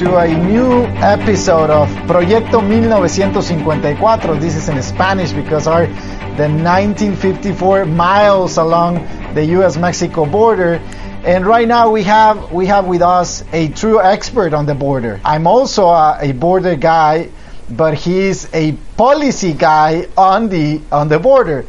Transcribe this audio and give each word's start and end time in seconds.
to 0.00 0.16
a 0.16 0.28
new 0.28 0.84
episode 1.04 1.68
of 1.68 1.86
Proyecto 2.08 2.56
1954. 2.64 4.36
This 4.36 4.56
is 4.56 4.66
in 4.70 4.82
Spanish 4.82 5.32
because 5.32 5.66
our 5.66 5.84
the 6.38 6.48
1954 6.48 7.84
miles 7.84 8.56
along 8.56 8.94
the 9.34 9.44
U.S.-Mexico 9.44 10.24
border. 10.32 10.80
And 11.22 11.44
right 11.44 11.68
now 11.68 11.90
we 11.90 12.02
have 12.04 12.50
we 12.50 12.64
have 12.64 12.86
with 12.86 13.02
us 13.02 13.44
a 13.52 13.68
true 13.68 14.00
expert 14.00 14.54
on 14.54 14.64
the 14.64 14.74
border. 14.74 15.20
I'm 15.22 15.46
also 15.46 15.88
a, 15.88 16.16
a 16.18 16.32
border 16.32 16.76
guy, 16.76 17.28
but 17.68 17.92
he's 17.92 18.48
a 18.54 18.72
policy 18.96 19.52
guy 19.52 20.08
on 20.16 20.48
the 20.48 20.80
on 20.90 21.08
the 21.08 21.18
border. 21.18 21.66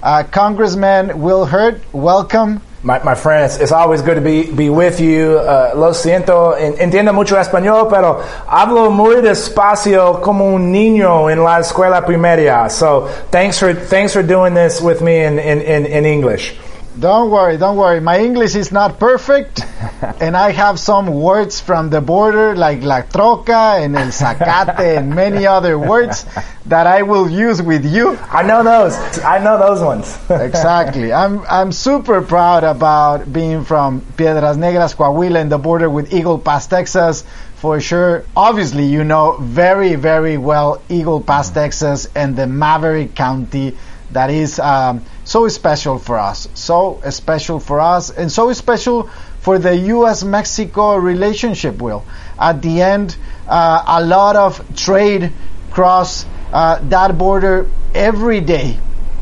Uh, 0.00 0.22
Congressman 0.22 1.20
Will 1.20 1.46
Hurd, 1.46 1.82
welcome. 1.92 2.60
My, 2.84 3.00
my 3.04 3.14
friends, 3.14 3.58
it's 3.58 3.70
always 3.70 4.02
good 4.02 4.16
to 4.16 4.20
be, 4.20 4.50
be 4.50 4.68
with 4.68 4.98
you. 4.98 5.38
Uh, 5.38 5.72
lo 5.76 5.92
siento, 5.92 6.56
entiendo 6.56 7.12
mucho 7.14 7.36
español, 7.36 7.88
pero 7.88 8.20
hablo 8.48 8.90
muy 8.90 9.20
despacio 9.20 10.20
como 10.20 10.46
un 10.46 10.72
niño 10.72 11.30
en 11.30 11.44
la 11.44 11.60
escuela 11.60 12.04
primaria. 12.04 12.68
So 12.68 13.08
thanks 13.30 13.60
for, 13.60 13.72
thanks 13.72 14.12
for 14.12 14.24
doing 14.24 14.54
this 14.54 14.80
with 14.80 15.00
me 15.00 15.22
in, 15.22 15.38
in, 15.38 15.60
in, 15.60 15.86
in 15.86 16.04
English. 16.04 16.56
Don't 16.98 17.30
worry, 17.30 17.56
don't 17.56 17.76
worry. 17.76 18.00
My 18.00 18.18
English 18.18 18.54
is 18.54 18.70
not 18.70 19.00
perfect, 19.00 19.64
and 20.20 20.36
I 20.36 20.50
have 20.50 20.78
some 20.78 21.06
words 21.06 21.58
from 21.60 21.88
the 21.88 22.02
border 22.02 22.54
like 22.54 22.82
la 22.82 23.00
troca 23.00 23.82
and 23.82 23.96
el 23.96 24.08
zacate 24.08 24.98
and 24.98 25.14
many 25.14 25.46
other 25.46 25.78
words 25.78 26.26
that 26.66 26.86
I 26.86 27.02
will 27.02 27.30
use 27.30 27.62
with 27.62 27.86
you. 27.86 28.18
I 28.30 28.42
know 28.42 28.62
those. 28.62 28.94
I 29.20 29.38
know 29.38 29.58
those 29.58 29.80
ones. 29.80 30.18
exactly. 30.28 31.12
I'm 31.22 31.40
I'm 31.48 31.72
super 31.72 32.20
proud 32.20 32.62
about 32.62 33.32
being 33.32 33.64
from 33.64 34.02
Piedras 34.16 34.58
Negras, 34.58 34.94
Coahuila, 34.94 35.40
in 35.40 35.48
the 35.48 35.58
border 35.58 35.88
with 35.88 36.12
Eagle 36.12 36.38
Pass, 36.38 36.66
Texas. 36.66 37.24
For 37.56 37.80
sure. 37.80 38.24
Obviously, 38.36 38.86
you 38.86 39.04
know 39.04 39.38
very, 39.40 39.94
very 39.94 40.36
well 40.36 40.82
Eagle 40.88 41.20
Pass, 41.20 41.48
Texas, 41.50 42.08
and 42.14 42.36
the 42.36 42.46
Maverick 42.46 43.14
County 43.14 43.76
that 44.12 44.30
is 44.30 44.58
um, 44.58 45.04
so 45.32 45.48
special 45.48 45.98
for 45.98 46.18
us, 46.18 46.46
so 46.52 47.00
special 47.08 47.58
for 47.58 47.80
us, 47.80 48.10
and 48.10 48.30
so 48.30 48.52
special 48.52 49.08
for 49.40 49.58
the 49.58 49.74
U.S.-Mexico 49.74 51.02
relationship. 51.02 51.80
Will 51.80 52.04
at 52.38 52.60
the 52.60 52.82
end, 52.82 53.16
uh, 53.48 53.82
a 53.86 54.04
lot 54.04 54.36
of 54.36 54.60
trade 54.76 55.32
cross 55.70 56.26
uh, 56.52 56.80
that 56.90 57.16
border 57.16 57.66
every 57.94 58.42
day 58.42 58.76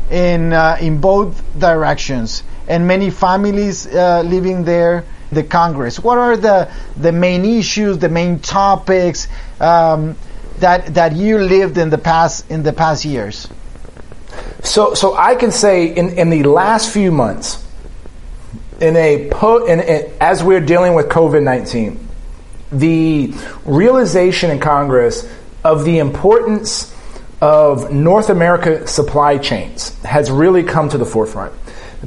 in 0.09 0.51
uh, 0.51 0.77
in 0.81 0.99
both 0.99 1.31
directions, 1.57 2.43
and 2.67 2.85
many 2.85 3.09
families 3.09 3.87
uh, 3.87 4.21
living 4.25 4.65
there. 4.65 5.05
The 5.31 5.43
Congress. 5.43 5.97
What 5.97 6.17
are 6.17 6.35
the 6.35 6.69
the 6.97 7.13
main 7.13 7.45
issues, 7.45 7.99
the 7.99 8.09
main 8.09 8.39
topics 8.39 9.29
um, 9.61 10.17
that 10.59 10.93
that 10.95 11.15
you 11.15 11.37
lived 11.37 11.77
in 11.77 11.89
the 11.89 11.97
past 11.97 12.51
in 12.51 12.63
the 12.63 12.73
past 12.73 13.05
years? 13.05 13.47
So, 14.63 14.93
so 14.93 15.15
I 15.15 15.35
can 15.35 15.51
say 15.51 15.87
in, 15.87 16.17
in 16.17 16.29
the 16.29 16.43
last 16.43 16.91
few 16.93 17.11
months, 17.11 17.65
in 18.79 18.95
a 18.95 19.29
po- 19.29 19.65
in, 19.65 19.79
in, 19.79 20.11
as 20.19 20.43
we're 20.43 20.61
dealing 20.61 20.93
with 20.93 21.07
COVID 21.09 21.43
nineteen, 21.43 22.07
the 22.71 23.33
realization 23.65 24.49
in 24.49 24.59
Congress 24.59 25.29
of 25.63 25.83
the 25.83 25.99
importance 25.99 26.95
of 27.41 27.91
North 27.91 28.29
America 28.29 28.87
supply 28.87 29.37
chains 29.37 29.95
has 30.03 30.31
really 30.31 30.63
come 30.63 30.89
to 30.89 30.97
the 30.97 31.05
forefront. 31.05 31.53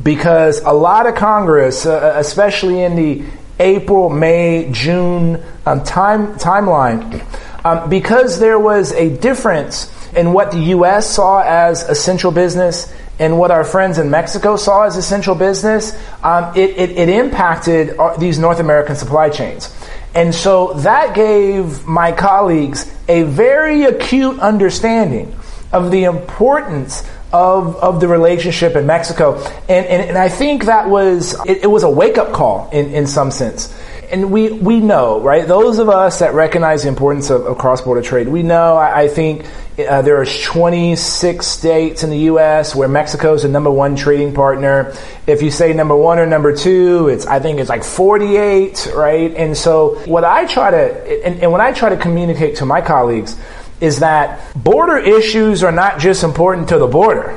Because 0.02 0.60
a 0.60 0.72
lot 0.72 1.06
of 1.06 1.14
Congress, 1.14 1.86
uh, 1.86 2.14
especially 2.16 2.82
in 2.82 2.96
the 2.96 3.24
April, 3.60 4.10
May, 4.10 4.68
June 4.72 5.40
um, 5.66 5.84
time 5.84 6.34
timeline, 6.38 7.22
um, 7.64 7.88
because 7.88 8.40
there 8.40 8.58
was 8.58 8.90
a 8.92 9.16
difference 9.16 9.93
in 10.16 10.32
what 10.32 10.50
the 10.50 10.58
U.S. 10.58 11.08
saw 11.08 11.42
as 11.42 11.82
essential 11.82 12.30
business 12.30 12.92
and 13.18 13.38
what 13.38 13.50
our 13.50 13.64
friends 13.64 13.98
in 13.98 14.10
Mexico 14.10 14.56
saw 14.56 14.84
as 14.84 14.96
essential 14.96 15.34
business, 15.34 15.96
um, 16.22 16.56
it, 16.56 16.70
it, 16.70 16.90
it, 16.90 17.08
impacted 17.08 17.96
our, 17.96 18.16
these 18.18 18.38
North 18.38 18.58
American 18.58 18.96
supply 18.96 19.30
chains. 19.30 19.72
And 20.14 20.34
so 20.34 20.72
that 20.74 21.14
gave 21.14 21.86
my 21.86 22.12
colleagues 22.12 22.92
a 23.08 23.22
very 23.22 23.84
acute 23.84 24.40
understanding 24.40 25.34
of 25.72 25.90
the 25.90 26.04
importance 26.04 27.08
of, 27.32 27.76
of 27.76 28.00
the 28.00 28.08
relationship 28.08 28.76
in 28.76 28.86
Mexico. 28.86 29.36
And, 29.68 29.86
and, 29.86 30.10
and 30.10 30.18
I 30.18 30.28
think 30.28 30.66
that 30.66 30.88
was, 30.88 31.34
it, 31.46 31.64
it 31.64 31.66
was 31.66 31.82
a 31.82 31.90
wake 31.90 32.18
up 32.18 32.32
call 32.32 32.68
in, 32.70 32.92
in 32.92 33.06
some 33.06 33.30
sense 33.30 33.72
and 34.14 34.30
we, 34.30 34.52
we 34.52 34.78
know, 34.78 35.20
right? 35.20 35.44
Those 35.44 35.80
of 35.80 35.88
us 35.88 36.20
that 36.20 36.34
recognize 36.34 36.84
the 36.84 36.88
importance 36.88 37.30
of, 37.30 37.46
of 37.46 37.58
cross 37.58 37.80
border 37.80 38.00
trade, 38.00 38.28
we 38.28 38.44
know, 38.44 38.76
I, 38.76 39.02
I 39.02 39.08
think 39.08 39.44
uh, 39.76 40.02
there 40.02 40.20
are 40.20 40.24
26 40.24 41.44
states 41.44 42.04
in 42.04 42.10
the 42.10 42.18
U.S. 42.30 42.76
where 42.76 42.86
Mexico 42.86 43.34
is 43.34 43.42
the 43.42 43.48
number 43.48 43.72
one 43.72 43.96
trading 43.96 44.32
partner. 44.32 44.94
If 45.26 45.42
you 45.42 45.50
say 45.50 45.72
number 45.72 45.96
one 45.96 46.20
or 46.20 46.26
number 46.26 46.54
two, 46.54 47.08
it's, 47.08 47.26
I 47.26 47.40
think 47.40 47.58
it's 47.58 47.68
like 47.68 47.82
48, 47.82 48.92
right? 48.94 49.34
And 49.34 49.56
so 49.56 49.96
what 50.04 50.22
I 50.22 50.46
try 50.46 50.70
to, 50.70 51.26
and, 51.26 51.40
and 51.40 51.50
what 51.50 51.60
I 51.60 51.72
try 51.72 51.88
to 51.88 51.96
communicate 51.96 52.58
to 52.58 52.66
my 52.66 52.82
colleagues 52.82 53.36
is 53.80 53.98
that 53.98 54.54
border 54.54 54.96
issues 54.96 55.64
are 55.64 55.72
not 55.72 55.98
just 55.98 56.22
important 56.22 56.68
to 56.68 56.78
the 56.78 56.86
border. 56.86 57.36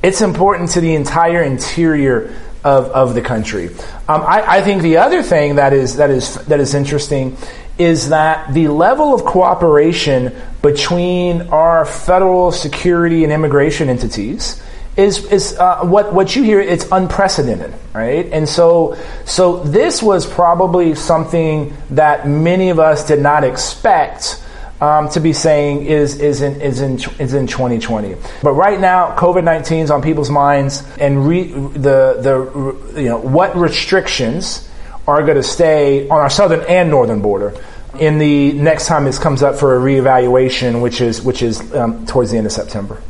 It's 0.00 0.20
important 0.20 0.70
to 0.70 0.80
the 0.80 0.94
entire 0.94 1.42
interior 1.42 2.32
of, 2.64 2.86
of 2.86 3.14
the 3.14 3.20
country. 3.20 3.68
Um, 4.08 4.22
I, 4.22 4.56
I, 4.56 4.62
think 4.62 4.82
the 4.82 4.96
other 4.96 5.22
thing 5.22 5.56
that 5.56 5.74
is, 5.74 5.96
that, 5.96 6.10
is, 6.10 6.36
that 6.46 6.60
is 6.60 6.74
interesting 6.74 7.36
is 7.76 8.08
that 8.08 8.54
the 8.54 8.68
level 8.68 9.14
of 9.14 9.24
cooperation 9.24 10.34
between 10.62 11.42
our 11.48 11.84
federal 11.84 12.50
security 12.52 13.22
and 13.22 13.32
immigration 13.32 13.90
entities 13.90 14.62
is, 14.96 15.24
is 15.26 15.58
uh, 15.58 15.84
what, 15.84 16.14
what 16.14 16.34
you 16.36 16.42
hear, 16.42 16.60
it's 16.60 16.86
unprecedented, 16.90 17.74
right? 17.92 18.26
And 18.32 18.48
so, 18.48 18.96
so 19.24 19.58
this 19.64 20.02
was 20.02 20.24
probably 20.24 20.94
something 20.94 21.76
that 21.90 22.26
many 22.26 22.70
of 22.70 22.78
us 22.78 23.06
did 23.06 23.20
not 23.20 23.44
expect 23.44 24.42
um, 24.84 25.08
to 25.10 25.20
be 25.20 25.32
saying 25.32 25.86
is 25.86 26.20
is 26.20 26.42
in 26.42 26.60
is 26.60 26.80
in 26.80 26.98
is 27.18 27.32
in 27.32 27.46
2020. 27.46 28.16
But 28.42 28.52
right 28.52 28.78
now, 28.78 29.16
COVID 29.16 29.44
19 29.44 29.84
is 29.84 29.90
on 29.90 30.02
people's 30.02 30.30
minds, 30.30 30.82
and 30.98 31.26
re, 31.26 31.44
the 31.44 32.18
the 32.20 33.00
you 33.00 33.08
know 33.08 33.18
what 33.18 33.56
restrictions 33.56 34.68
are 35.06 35.22
going 35.22 35.36
to 35.36 35.42
stay 35.42 36.08
on 36.08 36.18
our 36.18 36.30
southern 36.30 36.60
and 36.68 36.90
northern 36.90 37.20
border 37.22 37.54
in 37.98 38.18
the 38.18 38.52
next 38.52 38.86
time 38.86 39.04
this 39.04 39.18
comes 39.18 39.42
up 39.42 39.56
for 39.56 39.76
a 39.76 39.80
reevaluation, 39.80 40.82
which 40.82 41.00
is 41.00 41.22
which 41.22 41.42
is 41.42 41.74
um, 41.74 42.04
towards 42.06 42.30
the 42.30 42.38
end 42.38 42.46
of 42.46 42.52
September. 42.52 43.00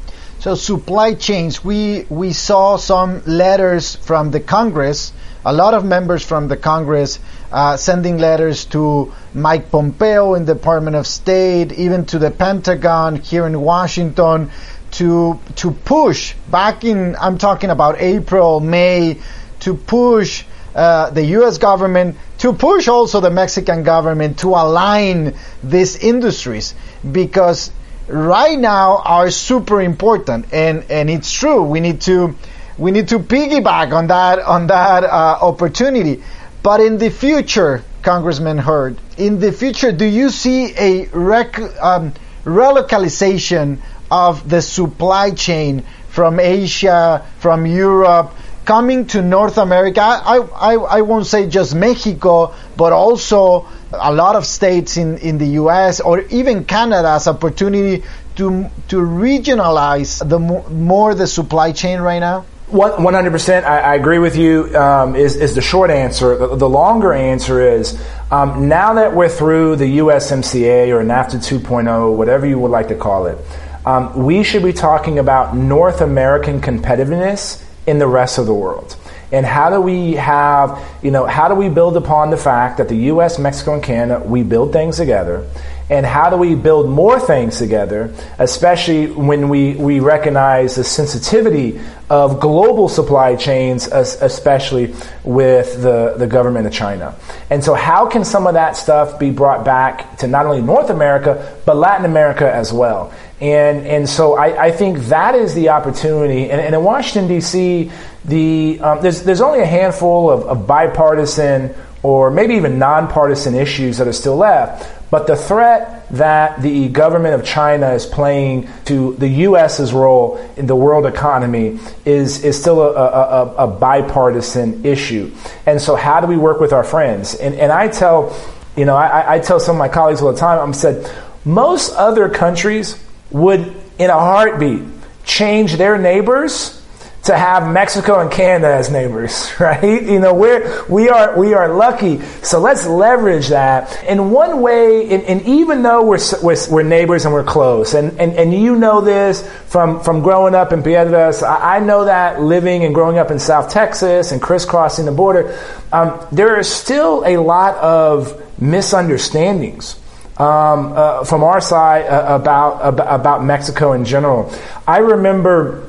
So 0.41 0.55
supply 0.55 1.15
chains, 1.15 1.65
we 1.65 2.07
we 2.09 2.33
saw 2.33 2.77
some 2.77 3.23
letters 3.25 3.97
from 3.97 4.31
the 4.31 4.41
Congress, 4.41 5.13
a 5.45 5.53
lot 5.53 5.75
of 5.75 5.85
members 5.85 6.25
from 6.25 6.49
the 6.49 6.57
Congress 6.57 7.19
uh, 7.55 7.77
sending 7.77 8.19
letters 8.19 8.65
to 8.65 9.15
Mike 9.33 9.71
Pompeo 9.71 10.35
in 10.35 10.45
the 10.45 10.55
Department 10.55 10.97
of 10.97 11.07
State, 11.07 11.71
even 11.71 12.05
to 12.07 12.19
the 12.19 12.33
Pentagon 12.33 13.15
here 13.15 13.47
in 13.47 13.61
Washington, 13.61 14.51
to 14.91 15.39
to 15.55 15.71
push 15.71 16.35
back 16.51 16.83
in. 16.83 17.15
I'm 17.15 17.39
talking 17.39 17.71
about 17.71 18.01
April, 18.01 18.59
May, 18.59 19.21
to 19.61 19.75
push 19.75 20.43
uh, 20.75 21.11
the 21.11 21.25
U.S. 21.39 21.59
government, 21.59 22.17
to 22.39 22.53
push 22.55 22.89
also 22.89 23.21
the 23.21 23.31
Mexican 23.31 23.85
government 23.85 24.41
to 24.41 24.49
align 24.49 25.37
these 25.63 25.95
industries 25.95 26.75
because 27.13 27.71
right 28.09 28.59
now 28.59 28.99
are 28.99 29.31
super 29.31 29.81
important, 29.81 30.53
and 30.53 30.91
and 30.91 31.09
it's 31.09 31.31
true. 31.31 31.63
We 31.63 31.79
need 31.79 32.01
to 32.01 32.35
we 32.77 32.91
need 32.91 33.07
to 33.09 33.21
piggyback 33.21 33.93
on 33.93 34.09
that 34.09 34.41
on 34.41 34.67
that 34.67 35.05
uh, 35.05 35.39
opportunity. 35.41 36.25
But 36.65 36.81
in 36.81 36.97
the 36.97 37.11
future, 37.11 37.85
Congressman 38.03 38.57
Hurd, 38.57 38.97
in 39.19 39.39
the 39.39 39.53
future, 39.53 39.93
do 39.93 40.07
you 40.07 40.31
see 40.31 40.73
a 40.79 41.07
rec- 41.13 41.61
um, 41.81 42.15
relocalization 42.45 43.81
of 44.11 44.49
the 44.49 44.63
supply 44.63 45.31
chain 45.33 45.85
from 46.09 46.41
Asia, 46.41 47.23
from 47.39 47.67
Europe 47.67 48.33
coming 48.65 49.07
to 49.09 49.21
North 49.21 49.59
America. 49.59 50.01
I, 50.01 50.39
I, 50.39 50.75
I 50.99 51.01
won't 51.03 51.27
say 51.27 51.47
just 51.49 51.75
Mexico, 51.75 52.55
but 52.79 52.95
also 52.95 53.67
a 53.93 54.11
lot 54.11 54.35
of 54.35 54.47
states 54.47 54.97
in, 54.97 55.19
in 55.19 55.37
the 55.37 55.49
U.S. 55.61 56.01
or 56.01 56.21
even 56.31 56.65
Canada 56.65 57.11
as 57.11 57.29
opportunity 57.29 58.05
to 58.37 58.71
to 58.89 58.97
regionalize 58.97 60.27
the 60.27 60.39
more 60.39 61.15
the 61.15 61.27
supply 61.27 61.73
chain 61.73 62.01
right 62.01 62.21
now? 62.21 62.47
One 62.75 63.15
hundred 63.15 63.31
percent. 63.31 63.65
I 63.65 63.95
agree 63.95 64.19
with 64.19 64.35
you. 64.35 64.77
Um, 64.77 65.15
is 65.15 65.37
is 65.37 65.55
the 65.55 65.61
short 65.61 65.91
answer? 65.91 66.37
The, 66.37 66.57
the 66.57 66.69
longer 66.69 67.13
answer 67.13 67.63
is 67.63 67.97
um, 68.33 68.69
now 68.69 68.95
that 68.95 69.15
we're 69.15 69.29
through 69.29 69.77
the 69.77 69.99
USMCA 69.99 70.89
or 70.89 71.05
NAFTA 71.05 71.37
2.0, 71.61 72.17
whatever 72.17 72.47
you 72.47 72.59
would 72.59 72.73
like 72.73 72.89
to 72.89 72.97
call 72.97 73.27
it, 73.27 73.39
um, 73.87 74.25
we 74.25 74.43
should 74.43 74.65
be 74.65 74.73
talking 74.73 75.21
about 75.21 75.55
North 75.57 76.01
American 76.01 76.61
competitiveness 76.61 77.65
in 77.87 78.01
the 78.01 78.09
rest 78.09 78.39
of 78.39 78.47
the 78.47 78.55
world. 78.55 78.97
And 79.31 79.47
how 79.47 79.71
do 79.71 79.81
we 79.81 80.15
have, 80.15 80.85
you 81.01 81.13
know, 81.13 81.27
how 81.27 81.47
do 81.47 81.55
we 81.55 81.69
build 81.69 81.97
upon 81.97 82.31
the 82.31 82.37
fact 82.37 82.79
that 82.79 82.89
the 82.89 82.97
U.S., 83.13 83.39
Mexico, 83.39 83.75
and 83.75 83.83
Canada, 83.85 84.25
we 84.27 84.43
build 84.43 84.73
things 84.73 84.97
together? 84.97 85.49
And 85.91 86.07
how 86.07 86.31
do 86.31 86.37
we 86.37 86.55
build 86.55 86.89
more 86.89 87.21
things 87.21 87.59
together, 87.59 88.15
especially 88.39 89.07
when 89.07 89.51
we, 89.51 89.75
we 89.75 90.01
recognize 90.01 90.77
the 90.77 90.85
sensitivity 90.85 91.79
of 92.09 92.41
global 92.41 92.89
supply 92.89 93.37
chains, 93.37 93.87
especially 93.89 94.95
with 95.25 95.83
the, 95.83 96.15
the 96.17 96.27
government 96.27 96.67
of 96.67 96.73
China. 96.73 97.15
And 97.51 97.63
so, 97.63 97.75
how 97.75 98.09
can 98.09 98.25
some 98.25 98.47
of 98.47 98.55
that 98.55 98.77
stuff 98.77 99.19
be 99.19 99.31
brought 99.31 99.65
back 99.65 100.19
to 100.19 100.27
not 100.27 100.47
only 100.47 100.63
North 100.63 100.89
America, 100.89 101.55
but 101.67 101.77
Latin 101.77 102.07
America 102.07 102.51
as 102.51 102.73
well? 102.73 103.13
And, 103.41 103.87
and 103.87 104.09
so, 104.09 104.37
I, 104.39 104.67
I 104.67 104.71
think 104.71 104.99
that 105.07 105.35
is 105.35 105.55
the 105.55 105.69
opportunity. 105.69 106.51
And, 106.51 106.61
and 106.63 106.75
in 106.75 106.83
Washington, 106.83 107.29
D.C., 107.29 107.91
the, 108.25 108.81
um, 108.81 109.03
there's, 109.03 109.23
there's 109.23 109.43
only 109.43 109.61
a 109.61 109.67
handful 109.67 110.31
of, 110.31 110.45
of 110.45 110.67
bipartisan 110.67 111.75
or 112.05 112.31
maybe 112.31 112.55
even 112.55 112.79
nonpartisan 112.79 113.55
issues 113.55 113.97
that 113.97 114.07
are 114.07 114.13
still 114.13 114.37
left. 114.37 114.94
But 115.11 115.27
the 115.27 115.37
threat 115.37 116.09
that 116.11 116.63
the 116.63 116.89
government 116.89 117.35
of 117.35 117.45
China 117.45 117.91
is 117.93 118.07
playing 118.07 118.69
to 118.87 119.15
the 119.15 119.29
U.S.'s 119.29 119.93
role 119.93 120.39
in 120.57 120.67
the 120.67 120.77
world 120.77 121.07
economy 121.07 121.79
is, 122.05 122.45
is 122.45 122.61
still 122.61 122.81
a, 122.83 122.93
a, 122.93 123.55
a, 123.59 123.67
bipartisan 123.67 124.85
issue. 124.85 125.33
And 125.67 125.81
so, 125.81 125.95
how 125.95 126.21
do 126.21 126.27
we 126.27 126.37
work 126.37 126.61
with 126.61 126.73
our 126.73 126.85
friends? 126.85 127.35
And, 127.35 127.55
and 127.55 127.71
I 127.71 127.89
tell, 127.89 128.37
you 128.77 128.85
know, 128.85 128.97
I, 128.97 129.35
I 129.35 129.39
tell 129.39 129.61
some 129.61 129.77
of 129.77 129.79
my 129.79 129.89
colleagues 129.89 130.21
all 130.21 130.33
the 130.33 130.39
time, 130.39 130.59
I'm 130.59 130.75
said, 130.75 131.11
most 131.45 131.95
other 131.95 132.29
countries 132.29 133.03
would, 133.31 133.75
in 133.99 134.11
a 134.11 134.15
heartbeat, 134.19 134.83
change 135.25 135.77
their 135.77 135.99
neighbors 135.99 136.84
to 137.25 137.37
have 137.37 137.73
Mexico 137.73 138.21
and 138.21 138.31
Canada 138.31 138.75
as 138.75 138.91
neighbors, 138.91 139.51
right? 139.61 139.83
You 139.83 140.21
know, 140.21 140.35
we're, 140.35 140.85
we 140.89 141.09
are, 141.09 141.39
we 141.39 141.55
are 141.55 141.75
lucky. 141.75 142.21
So 142.43 142.61
let's 142.61 142.87
leverage 142.87 143.49
that. 143.49 144.05
In 144.05 144.31
one 144.31 144.61
way, 144.61 145.11
and, 145.11 145.25
and 145.25 145.43
even 145.43 145.83
though 145.83 146.05
we're, 146.05 146.19
we're, 146.43 146.57
we're, 146.71 146.83
neighbors 146.83 147.25
and 147.25 147.33
we're 147.33 147.45
close, 147.45 147.95
and, 147.95 148.21
and, 148.21 148.35
and 148.35 148.53
you 148.53 148.77
know 148.77 149.01
this 149.01 149.49
from, 149.67 150.01
from 150.01 150.21
growing 150.21 150.55
up 150.55 150.73
in 150.73 150.83
Piedras, 150.83 151.43
I, 151.43 151.77
I 151.77 151.81
know 151.81 152.05
that 152.05 152.43
living 152.43 152.85
and 152.85 152.95
growing 152.95 153.17
up 153.17 153.31
in 153.31 153.39
South 153.39 153.71
Texas 153.71 154.31
and 154.31 154.43
crisscrossing 154.43 155.07
the 155.07 155.13
border, 155.13 155.59
um, 155.93 156.27
there 156.31 156.59
are 156.59 156.63
still 156.63 157.25
a 157.25 157.39
lot 157.39 157.75
of 157.77 158.61
misunderstandings. 158.61 159.99
Um, 160.37 160.93
uh, 160.97 161.25
from 161.25 161.45
our 161.45 161.61
side 161.61 162.07
uh, 162.07 162.35
about, 162.35 162.81
about 162.81 163.21
about 163.21 163.45
Mexico 163.45 163.93
in 163.93 164.05
general, 164.05 164.53
I 164.85 164.99
remember 164.99 165.89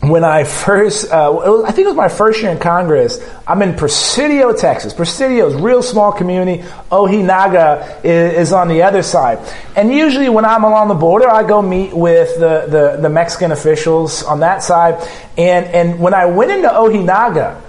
when 0.00 0.22
I 0.22 0.44
first, 0.44 1.10
uh, 1.10 1.30
was, 1.32 1.64
I 1.64 1.72
think 1.72 1.86
it 1.86 1.88
was 1.88 1.96
my 1.96 2.08
first 2.08 2.40
year 2.40 2.52
in 2.52 2.58
Congress. 2.58 3.20
I'm 3.46 3.62
in 3.62 3.74
Presidio, 3.74 4.52
Texas. 4.52 4.94
Presidio 4.94 5.48
is 5.48 5.54
real 5.54 5.82
small 5.82 6.12
community. 6.12 6.62
Ojinaga 6.92 8.04
is, 8.04 8.34
is, 8.34 8.52
on 8.52 8.68
the 8.68 8.82
other 8.82 9.02
side. 9.02 9.40
And 9.74 9.92
usually, 9.92 10.28
when 10.28 10.44
I'm 10.44 10.62
along 10.62 10.88
the 10.88 10.94
border, 10.94 11.28
I 11.28 11.42
go 11.42 11.60
meet 11.62 11.92
with 11.92 12.38
the, 12.38 12.66
the, 12.68 13.02
the 13.02 13.08
Mexican 13.08 13.50
officials 13.50 14.22
on 14.22 14.40
that 14.40 14.62
side. 14.62 14.94
And 15.36 15.66
and 15.66 15.98
when 15.98 16.14
I 16.14 16.26
went 16.26 16.52
into 16.52 16.68
Ojinaga, 16.68 17.60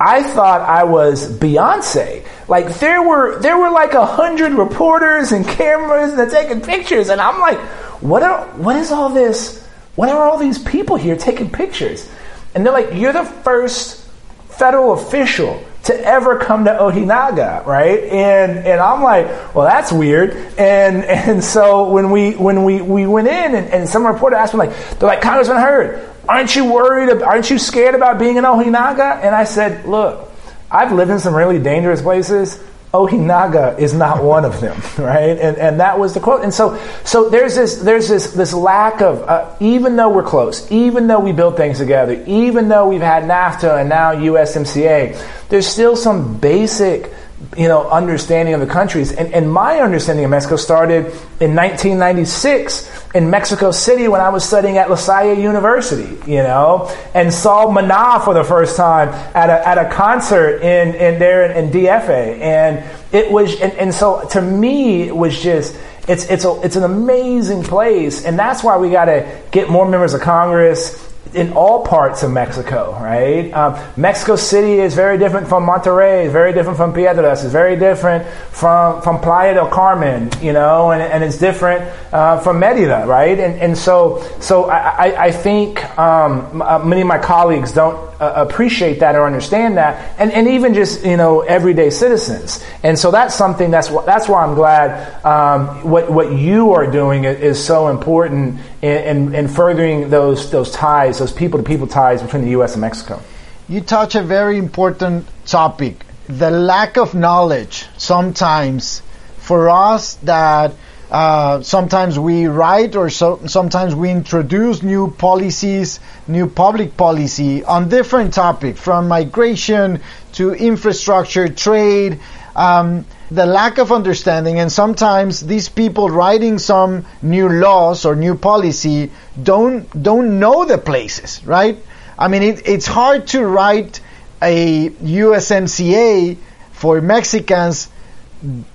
I 0.00 0.22
thought 0.22 0.62
I 0.62 0.84
was 0.84 1.30
Beyonce. 1.30 2.26
Like 2.48 2.78
there 2.78 3.02
were 3.02 3.38
there 3.40 3.58
were 3.58 3.70
like 3.70 3.94
a 3.94 4.04
hundred 4.04 4.52
reporters 4.52 5.32
and 5.32 5.46
cameras 5.46 6.14
that 6.16 6.30
taking 6.30 6.60
pictures, 6.60 7.08
and 7.08 7.20
I'm 7.20 7.40
like, 7.40 7.58
what 8.02 8.22
are 8.22 8.46
what 8.56 8.76
is 8.76 8.92
all 8.92 9.08
this? 9.08 9.65
What 9.96 10.08
are 10.08 10.22
all 10.22 10.38
these 10.38 10.58
people 10.58 10.96
here 10.96 11.16
taking 11.16 11.50
pictures? 11.50 12.08
And 12.54 12.64
they're 12.64 12.72
like, 12.72 12.90
You're 12.94 13.12
the 13.12 13.24
first 13.24 14.06
federal 14.48 14.94
official 14.94 15.62
to 15.86 15.94
ever 16.04 16.38
come 16.38 16.64
to 16.64 16.70
Ojinaga, 16.70 17.64
right? 17.64 18.02
And 18.04 18.58
and 18.66 18.80
I'm 18.80 19.02
like, 19.02 19.26
well, 19.54 19.66
that's 19.66 19.92
weird. 19.92 20.32
And 20.58 21.04
and 21.04 21.42
so 21.42 21.90
when 21.90 22.10
we 22.10 22.32
when 22.32 22.64
we, 22.64 22.82
we 22.82 23.06
went 23.06 23.28
in 23.28 23.54
and, 23.54 23.68
and 23.68 23.88
some 23.88 24.06
reporter 24.06 24.36
asked 24.36 24.54
me 24.54 24.58
like, 24.58 24.98
they're 24.98 25.08
like, 25.08 25.20
Congressman 25.20 25.58
Hurd, 25.58 26.08
aren't 26.28 26.54
you 26.56 26.72
worried? 26.72 27.22
Aren't 27.22 27.50
you 27.50 27.58
scared 27.58 27.94
about 27.94 28.18
being 28.18 28.36
in 28.36 28.44
Ojinaga? 28.44 29.22
And 29.22 29.34
I 29.34 29.44
said, 29.44 29.86
look, 29.86 30.32
I've 30.70 30.92
lived 30.92 31.10
in 31.10 31.20
some 31.20 31.34
really 31.34 31.60
dangerous 31.60 32.02
places. 32.02 32.62
Ojinaga 32.96 33.78
is 33.78 33.92
not 33.92 34.22
one 34.22 34.44
of 34.44 34.60
them, 34.60 34.80
right? 34.98 35.38
And, 35.38 35.56
and 35.58 35.80
that 35.80 35.98
was 35.98 36.14
the 36.14 36.20
quote. 36.20 36.42
And 36.42 36.52
so, 36.52 36.80
so 37.04 37.28
there's 37.28 37.54
this, 37.54 37.76
there's 37.76 38.08
this, 38.08 38.32
this 38.32 38.52
lack 38.52 39.00
of, 39.00 39.22
uh, 39.22 39.54
even 39.60 39.96
though 39.96 40.08
we're 40.10 40.22
close, 40.22 40.70
even 40.70 41.06
though 41.06 41.20
we 41.20 41.32
build 41.32 41.56
things 41.56 41.78
together, 41.78 42.22
even 42.26 42.68
though 42.68 42.88
we've 42.88 43.00
had 43.00 43.24
NAFTA 43.24 43.80
and 43.80 43.88
now 43.88 44.14
USMCA, 44.14 45.48
there's 45.48 45.66
still 45.66 45.96
some 45.96 46.38
basic 46.38 47.12
you 47.56 47.68
know, 47.68 47.88
understanding 47.90 48.54
of 48.54 48.60
the 48.60 48.66
countries. 48.66 49.12
And, 49.12 49.32
and 49.34 49.50
my 49.50 49.80
understanding 49.80 50.24
of 50.24 50.30
Mexico 50.30 50.56
started 50.56 51.06
in 51.38 51.54
1996 51.54 52.90
in 53.14 53.28
Mexico 53.28 53.70
City 53.70 54.08
when 54.08 54.22
I 54.22 54.30
was 54.30 54.42
studying 54.42 54.78
at 54.78 54.88
La 54.88 54.96
Salle 54.96 55.38
University, 55.38 56.18
you 56.30 56.42
know, 56.42 56.94
and 57.14 57.32
saw 57.32 57.66
Maná 57.66 58.24
for 58.24 58.32
the 58.32 58.44
first 58.44 58.76
time 58.76 59.10
at 59.34 59.50
a, 59.50 59.68
at 59.68 59.76
a 59.78 59.90
concert 59.90 60.62
in, 60.62 60.94
in 60.94 61.18
there 61.18 61.50
in, 61.50 61.66
in 61.66 61.70
DFA. 61.70 62.40
And 62.40 62.84
it 63.12 63.30
was, 63.30 63.60
and, 63.60 63.72
and 63.74 63.94
so 63.94 64.26
to 64.30 64.40
me, 64.40 65.02
it 65.02 65.16
was 65.16 65.38
just, 65.38 65.78
it's, 66.08 66.24
it's, 66.30 66.44
a, 66.46 66.60
it's 66.62 66.76
an 66.76 66.84
amazing 66.84 67.62
place. 67.64 68.24
And 68.24 68.38
that's 68.38 68.64
why 68.64 68.78
we 68.78 68.90
got 68.90 69.06
to 69.06 69.42
get 69.50 69.68
more 69.68 69.86
members 69.86 70.14
of 70.14 70.22
Congress 70.22 71.05
in 71.34 71.52
all 71.52 71.84
parts 71.84 72.22
of 72.22 72.30
Mexico, 72.30 72.92
right? 73.00 73.52
Um, 73.52 73.78
Mexico 73.96 74.36
City 74.36 74.80
is 74.80 74.94
very 74.94 75.18
different 75.18 75.48
from 75.48 75.66
Monterrey, 75.66 76.30
very 76.30 76.52
different 76.52 76.76
from 76.76 76.92
Piedras, 76.92 77.44
it's 77.44 77.52
very 77.52 77.76
different 77.76 78.26
from, 78.50 79.02
from 79.02 79.20
Playa 79.20 79.54
del 79.54 79.68
Carmen, 79.68 80.30
you 80.40 80.52
know, 80.52 80.92
and, 80.92 81.02
and 81.02 81.22
it's 81.22 81.38
different 81.38 81.82
uh, 82.12 82.38
from 82.40 82.58
Merida, 82.58 83.04
right? 83.06 83.38
And, 83.38 83.60
and 83.60 83.76
so, 83.76 84.22
so 84.40 84.70
I, 84.70 85.26
I 85.26 85.30
think 85.30 85.84
um, 85.98 86.62
uh, 86.62 86.78
many 86.78 87.02
of 87.02 87.06
my 87.06 87.18
colleagues 87.18 87.72
don't 87.72 87.96
uh, 88.20 88.44
appreciate 88.48 89.00
that 89.00 89.14
or 89.14 89.26
understand 89.26 89.76
that, 89.76 90.14
and, 90.18 90.32
and 90.32 90.48
even 90.48 90.74
just 90.74 91.04
you 91.04 91.16
know 91.16 91.40
everyday 91.40 91.90
citizens. 91.90 92.64
And 92.82 92.98
so 92.98 93.10
that's 93.10 93.34
something 93.34 93.70
that's 93.70 93.88
wh- 93.88 94.04
that's 94.04 94.28
why 94.28 94.44
I'm 94.44 94.54
glad 94.54 95.24
um, 95.24 95.88
what 95.90 96.10
what 96.10 96.32
you 96.32 96.72
are 96.72 96.90
doing 96.90 97.24
is, 97.24 97.40
is 97.40 97.64
so 97.64 97.88
important 97.88 98.60
in, 98.82 98.90
in, 98.90 99.34
in 99.34 99.48
furthering 99.48 100.10
those 100.10 100.50
those 100.50 100.70
ties, 100.70 101.18
those 101.18 101.32
people 101.32 101.58
to 101.58 101.64
people 101.64 101.86
ties 101.86 102.22
between 102.22 102.44
the 102.44 102.50
U.S. 102.50 102.72
and 102.72 102.80
Mexico. 102.80 103.20
You 103.68 103.80
touch 103.80 104.14
a 104.14 104.22
very 104.22 104.58
important 104.58 105.26
topic: 105.44 106.04
the 106.28 106.50
lack 106.50 106.96
of 106.96 107.14
knowledge 107.14 107.86
sometimes 107.96 109.02
for 109.38 109.70
us 109.70 110.14
that 110.24 110.72
uh, 111.10 111.62
sometimes 111.62 112.18
we 112.18 112.46
write 112.46 112.96
or 112.96 113.10
so, 113.10 113.40
sometimes 113.46 113.94
we 113.94 114.10
introduce 114.10 114.82
new 114.82 115.10
policies, 115.10 116.00
new 116.26 116.48
public 116.48 116.96
policy 116.96 117.64
on 117.64 117.88
different 117.88 118.34
topics, 118.34 118.80
from 118.80 119.06
migration 119.06 120.00
to 120.32 120.52
infrastructure, 120.52 121.48
trade, 121.48 122.18
um, 122.56 123.04
the 123.30 123.46
lack 123.46 123.78
of 123.78 123.92
understanding, 123.92 124.58
and 124.58 124.70
sometimes 124.70 125.40
these 125.40 125.68
people 125.68 126.10
writing 126.10 126.58
some 126.58 127.04
new 127.22 127.48
laws 127.48 128.04
or 128.04 128.16
new 128.16 128.34
policy 128.34 129.10
don't 129.40 130.02
don't 130.02 130.38
know 130.38 130.64
the 130.64 130.78
places, 130.78 131.44
right? 131.44 131.78
I 132.18 132.28
mean, 132.28 132.42
it, 132.42 132.62
it's 132.66 132.86
hard 132.86 133.26
to 133.28 133.44
write 133.44 134.00
a 134.42 134.90
USMCA 134.90 136.36
for 136.72 137.00
Mexicans 137.00 137.88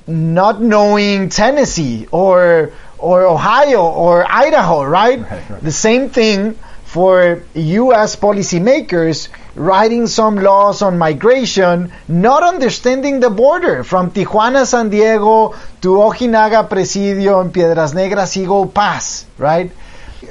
not 0.07 0.61
knowing 0.61 1.29
Tennessee 1.29 2.07
or 2.11 2.71
or 2.97 3.25
Ohio 3.25 3.83
or 3.83 4.25
Idaho, 4.29 4.83
right? 4.83 5.19
right, 5.19 5.49
right. 5.49 5.61
The 5.61 5.71
same 5.71 6.09
thing 6.09 6.57
for 6.85 7.43
U.S. 7.55 8.15
policymakers 8.15 9.29
writing 9.55 10.07
some 10.07 10.35
laws 10.35 10.81
on 10.81 10.97
migration, 10.97 11.91
not 12.07 12.43
understanding 12.43 13.19
the 13.19 13.29
border 13.29 13.83
from 13.83 14.11
Tijuana, 14.11 14.65
San 14.65 14.89
Diego 14.89 15.55
to 15.81 15.87
Ojinaga, 15.87 16.69
Presidio, 16.69 17.39
and 17.41 17.53
Piedras 17.53 17.93
Negras, 17.93 18.35
Eagle 18.37 18.67
Pass, 18.67 19.25
right? 19.37 19.71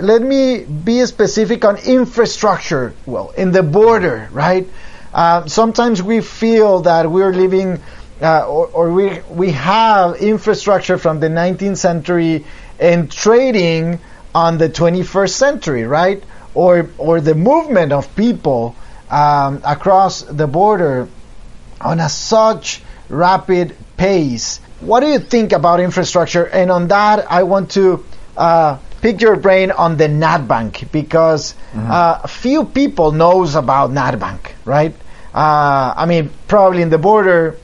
Let 0.01 0.23
me 0.23 0.65
be 0.65 1.05
specific 1.07 1.65
on 1.65 1.77
infrastructure. 1.79 2.95
Well, 3.07 3.31
in 3.37 3.53
the 3.53 3.63
border, 3.63 4.29
right? 4.31 4.69
Uh, 5.13 5.47
sometimes 5.47 6.03
we 6.03 6.21
feel 6.21 6.83
that 6.83 7.11
we're 7.11 7.33
living 7.33 7.81
uh, 8.21 8.47
or, 8.47 8.67
or, 8.67 8.93
we 8.93 9.21
we 9.31 9.53
have 9.53 10.17
infrastructure 10.17 10.99
from 10.99 11.21
the 11.21 11.29
19th 11.29 11.79
century 11.79 12.45
and 12.79 13.11
trading 13.11 13.99
on 14.35 14.59
the 14.59 14.69
21st 14.69 15.31
century, 15.31 15.85
right? 15.85 16.23
Or 16.55 16.91
or 16.99 17.21
the 17.21 17.35
movement 17.35 17.93
of 17.93 18.15
people 18.17 18.75
um, 19.11 19.63
across 19.65 20.23
the 20.23 20.47
border 20.47 21.09
on 21.81 22.01
a 22.01 22.09
such 22.09 22.83
rapid 23.09 23.77
pace. 23.97 24.61
What 24.81 25.01
do 25.01 25.09
you 25.09 25.19
think 25.19 25.53
about 25.53 25.81
infrastructure? 25.81 26.45
And 26.45 26.71
on 26.71 26.89
that, 26.89 27.31
I 27.31 27.43
want 27.43 27.73
to 27.73 28.05
uh, 28.37 28.79
pick 29.03 29.21
your 29.21 29.37
brain 29.37 29.71
on 29.71 29.97
the 29.97 30.09
NADBank 30.09 30.91
because 30.93 31.55
mm-hmm. 31.73 31.91
uh, 31.91 32.27
few 32.27 32.65
people 32.65 33.13
knows 33.13 33.55
about 33.55 33.91
NADBank, 33.91 34.53
right? 34.65 34.95
Uh, 35.35 35.95
I 35.97 36.07
mean, 36.07 36.31
probably 36.49 36.83
in 36.83 36.91
the 36.91 36.99
border, 36.99 37.57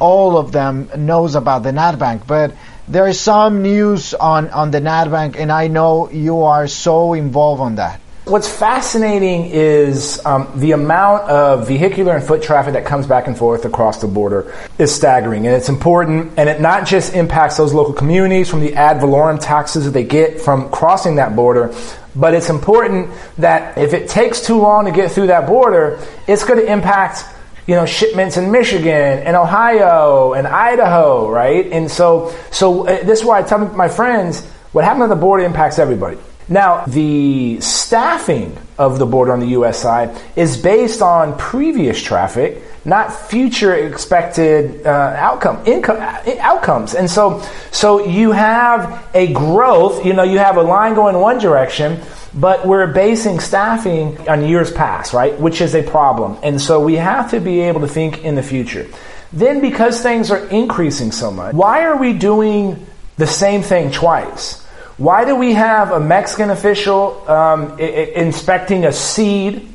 all 0.00 0.36
of 0.36 0.52
them 0.52 0.90
knows 0.96 1.34
about 1.34 1.62
the 1.62 1.70
NADBank, 1.70 2.26
but 2.26 2.54
there 2.88 3.08
is 3.08 3.18
some 3.18 3.62
news 3.62 4.14
on, 4.14 4.50
on 4.50 4.70
the 4.70 4.80
NADBank, 4.80 5.36
and 5.36 5.50
I 5.50 5.68
know 5.68 6.10
you 6.10 6.42
are 6.42 6.66
so 6.66 7.14
involved 7.14 7.60
on 7.60 7.76
that. 7.76 8.00
What's 8.26 8.48
fascinating 8.48 9.50
is 9.52 10.24
um, 10.24 10.50
the 10.56 10.72
amount 10.72 11.28
of 11.28 11.68
vehicular 11.68 12.16
and 12.16 12.24
foot 12.24 12.42
traffic 12.42 12.72
that 12.72 12.86
comes 12.86 13.06
back 13.06 13.26
and 13.26 13.36
forth 13.36 13.66
across 13.66 14.00
the 14.00 14.06
border 14.06 14.54
is 14.78 14.94
staggering, 14.94 15.46
and 15.46 15.54
it's 15.54 15.68
important. 15.68 16.38
And 16.38 16.48
it 16.48 16.58
not 16.58 16.86
just 16.86 17.12
impacts 17.12 17.58
those 17.58 17.74
local 17.74 17.92
communities 17.92 18.48
from 18.48 18.60
the 18.60 18.74
ad 18.76 18.98
valorem 18.98 19.38
taxes 19.38 19.84
that 19.84 19.90
they 19.90 20.04
get 20.04 20.40
from 20.40 20.70
crossing 20.70 21.16
that 21.16 21.36
border, 21.36 21.74
but 22.16 22.32
it's 22.32 22.48
important 22.48 23.10
that 23.36 23.76
if 23.76 23.92
it 23.92 24.08
takes 24.08 24.40
too 24.40 24.58
long 24.58 24.86
to 24.86 24.90
get 24.90 25.12
through 25.12 25.26
that 25.26 25.46
border, 25.46 26.00
it's 26.26 26.44
going 26.44 26.58
to 26.58 26.72
impact 26.72 27.26
you 27.66 27.74
know 27.74 27.86
shipments 27.86 28.36
in 28.36 28.50
Michigan 28.50 29.18
and 29.20 29.36
Ohio 29.36 30.34
and 30.34 30.46
Idaho, 30.46 31.30
right? 31.30 31.66
And 31.72 31.90
so, 31.90 32.34
so 32.50 32.86
uh, 32.86 33.04
this 33.04 33.20
is 33.20 33.24
why 33.24 33.38
I 33.38 33.42
tell 33.42 33.58
my 33.58 33.88
friends 33.88 34.44
what 34.72 34.84
happens 34.84 35.04
at 35.04 35.08
the 35.08 35.16
border 35.16 35.44
impacts 35.44 35.78
everybody. 35.78 36.18
Now, 36.48 36.84
the 36.84 37.60
staffing 37.60 38.58
of 38.76 38.98
the 38.98 39.06
border 39.06 39.32
on 39.32 39.40
the 39.40 39.48
U.S. 39.58 39.78
side 39.78 40.14
is 40.36 40.58
based 40.58 41.00
on 41.00 41.38
previous 41.38 42.02
traffic, 42.02 42.62
not 42.84 43.12
future 43.12 43.74
expected 43.74 44.86
uh, 44.86 44.90
outcome 45.16 45.62
income 45.66 45.96
uh, 46.00 46.36
outcomes. 46.40 46.94
And 46.94 47.10
so, 47.10 47.42
so 47.70 48.04
you 48.04 48.32
have 48.32 49.08
a 49.14 49.32
growth. 49.32 50.04
You 50.04 50.12
know, 50.12 50.22
you 50.22 50.38
have 50.38 50.56
a 50.56 50.62
line 50.62 50.94
going 50.94 51.16
one 51.18 51.38
direction, 51.38 52.00
but 52.34 52.66
we're 52.66 52.92
basing 52.92 53.40
staffing 53.40 54.28
on 54.28 54.46
years 54.46 54.70
past, 54.70 55.12
right? 55.14 55.38
Which 55.40 55.60
is 55.60 55.74
a 55.74 55.82
problem. 55.82 56.36
And 56.42 56.60
so 56.60 56.80
we 56.80 56.96
have 56.96 57.30
to 57.30 57.40
be 57.40 57.60
able 57.60 57.80
to 57.80 57.88
think 57.88 58.24
in 58.24 58.34
the 58.34 58.42
future. 58.42 58.86
Then, 59.32 59.60
because 59.60 60.02
things 60.02 60.30
are 60.30 60.46
increasing 60.48 61.10
so 61.10 61.30
much, 61.30 61.54
why 61.54 61.84
are 61.84 61.96
we 61.96 62.12
doing 62.12 62.86
the 63.16 63.26
same 63.26 63.62
thing 63.62 63.90
twice? 63.90 64.62
Why 64.96 65.24
do 65.24 65.34
we 65.34 65.54
have 65.54 65.90
a 65.90 65.98
Mexican 65.98 66.50
official 66.50 67.28
um, 67.28 67.72
I- 67.80 67.82
I- 67.82 68.12
inspecting 68.14 68.84
a 68.84 68.92
seed 68.92 69.68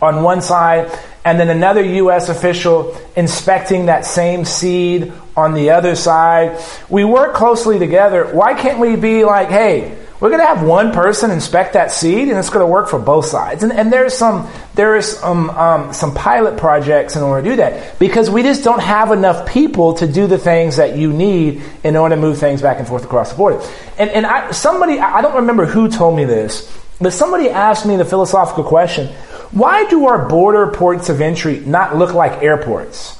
on 0.00 0.22
one 0.22 0.40
side 0.40 0.96
and 1.24 1.38
then 1.38 1.48
another 1.50 1.84
U.S. 1.84 2.28
official 2.28 2.96
inspecting 3.16 3.86
that 3.86 4.04
same 4.04 4.44
seed 4.44 5.12
on 5.36 5.54
the 5.54 5.70
other 5.70 5.94
side? 5.94 6.62
We 6.88 7.04
work 7.04 7.34
closely 7.34 7.78
together. 7.78 8.26
Why 8.26 8.54
can't 8.54 8.78
we 8.78 8.96
be 8.96 9.24
like, 9.24 9.48
hey, 9.48 9.98
we're 10.20 10.28
going 10.28 10.42
to 10.42 10.46
have 10.46 10.62
one 10.62 10.92
person 10.92 11.30
inspect 11.30 11.72
that 11.72 11.90
seed, 11.90 12.28
and 12.28 12.38
it's 12.38 12.50
going 12.50 12.64
to 12.64 12.70
work 12.70 12.88
for 12.88 12.98
both 12.98 13.24
sides. 13.24 13.62
And, 13.62 13.72
and 13.72 13.90
there's 13.90 14.12
some 14.12 14.50
there's 14.74 15.18
some 15.18 15.48
um, 15.50 15.94
some 15.94 16.14
pilot 16.14 16.58
projects 16.58 17.16
in 17.16 17.22
order 17.22 17.42
to 17.42 17.50
do 17.50 17.56
that 17.56 17.98
because 17.98 18.28
we 18.28 18.42
just 18.42 18.62
don't 18.62 18.82
have 18.82 19.12
enough 19.12 19.48
people 19.48 19.94
to 19.94 20.06
do 20.06 20.26
the 20.26 20.36
things 20.36 20.76
that 20.76 20.96
you 20.96 21.10
need 21.10 21.62
in 21.82 21.96
order 21.96 22.16
to 22.16 22.20
move 22.20 22.38
things 22.38 22.60
back 22.60 22.78
and 22.78 22.86
forth 22.86 23.04
across 23.04 23.30
the 23.30 23.36
border. 23.36 23.66
And 23.96 24.10
and 24.10 24.26
I, 24.26 24.50
somebody 24.50 25.00
I 25.00 25.22
don't 25.22 25.36
remember 25.36 25.64
who 25.64 25.88
told 25.88 26.16
me 26.16 26.26
this, 26.26 26.70
but 27.00 27.14
somebody 27.14 27.48
asked 27.48 27.86
me 27.86 27.96
the 27.96 28.04
philosophical 28.04 28.64
question: 28.64 29.14
Why 29.52 29.84
do 29.86 30.06
our 30.06 30.28
border 30.28 30.68
ports 30.68 31.08
of 31.08 31.20
entry 31.20 31.60
not 31.60 31.96
look 31.96 32.14
like 32.14 32.42
airports? 32.42 33.16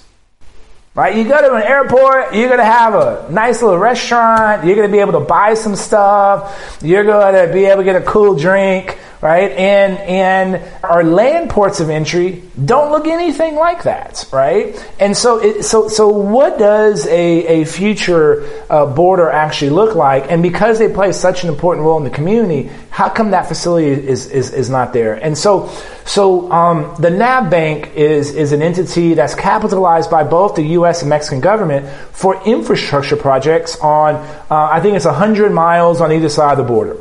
Right? 0.95 1.17
You 1.17 1.25
go 1.25 1.41
to 1.41 1.55
an 1.55 1.63
airport, 1.63 2.35
you're 2.35 2.49
gonna 2.49 2.65
have 2.65 2.95
a 2.95 3.27
nice 3.31 3.63
little 3.63 3.79
restaurant, 3.79 4.65
you're 4.65 4.77
gonna 4.77 4.89
be 4.89 4.99
able 4.99 5.13
to 5.13 5.21
buy 5.21 5.55
some 5.55 5.77
stuff, 5.77 6.79
you're 6.83 7.05
gonna 7.05 7.53
be 7.53 7.65
able 7.65 7.79
to 7.79 7.85
get 7.85 7.97
a 7.97 8.05
cool 8.05 8.37
drink, 8.37 8.99
right? 9.21 9.53
And 9.53 9.99
and 9.99 10.63
our 10.83 11.05
land 11.05 11.51
ports 11.51 11.81
of 11.81 11.91
entry 11.91 12.43
don't 12.65 12.91
look 12.91 13.07
anything 13.07 13.55
like 13.55 13.83
that, 13.83 14.27
right? 14.33 14.75
And 14.99 15.17
so 15.17 15.39
it, 15.39 15.65
so 15.65 15.89
so 15.89 16.09
what 16.09 16.59
does 16.59 17.07
a 17.07 17.63
a 17.63 17.65
future 17.65 18.49
uh, 18.71 18.87
border 18.87 19.31
actually 19.31 19.71
look 19.71 19.95
like? 19.95 20.31
And 20.31 20.43
because 20.43 20.79
they 20.79 20.93
play 20.93 21.13
such 21.13 21.43
an 21.43 21.51
important 21.51 21.85
role 21.85 21.99
in 21.99 22.05
the 22.05 22.11
community, 22.11 22.71
how 22.91 23.09
come 23.09 23.33
that 23.33 23.47
facility 23.47 23.89
is 23.89 24.27
is, 24.27 24.53
is 24.53 24.71
not 24.71 24.93
there? 24.93 25.15
And 25.15 25.37
so 25.37 25.69
so 26.07 26.51
um, 26.51 26.95
the 26.99 27.11
NADBank 27.11 27.95
is 27.95 28.35
is 28.35 28.53
an 28.53 28.63
entity 28.63 29.15
that's 29.15 29.35
capitalized 29.35 30.11
by 30.11 30.25
both 30.25 30.55
the 30.55 30.65
U.S. 30.79 31.03
and 31.03 31.11
Mexican 31.11 31.41
government 31.41 31.87
for 32.13 32.43
infrastructure 32.45 33.17
projects 33.17 33.79
on 33.81 34.15
uh, 34.15 34.47
I 34.51 34.81
think 34.81 34.97
it's 34.97 35.05
hundred 35.05 35.53
miles 35.53 36.01
on 36.01 36.11
either 36.11 36.31
side 36.31 36.53
of 36.53 36.59
the 36.59 36.65
border. 36.65 36.97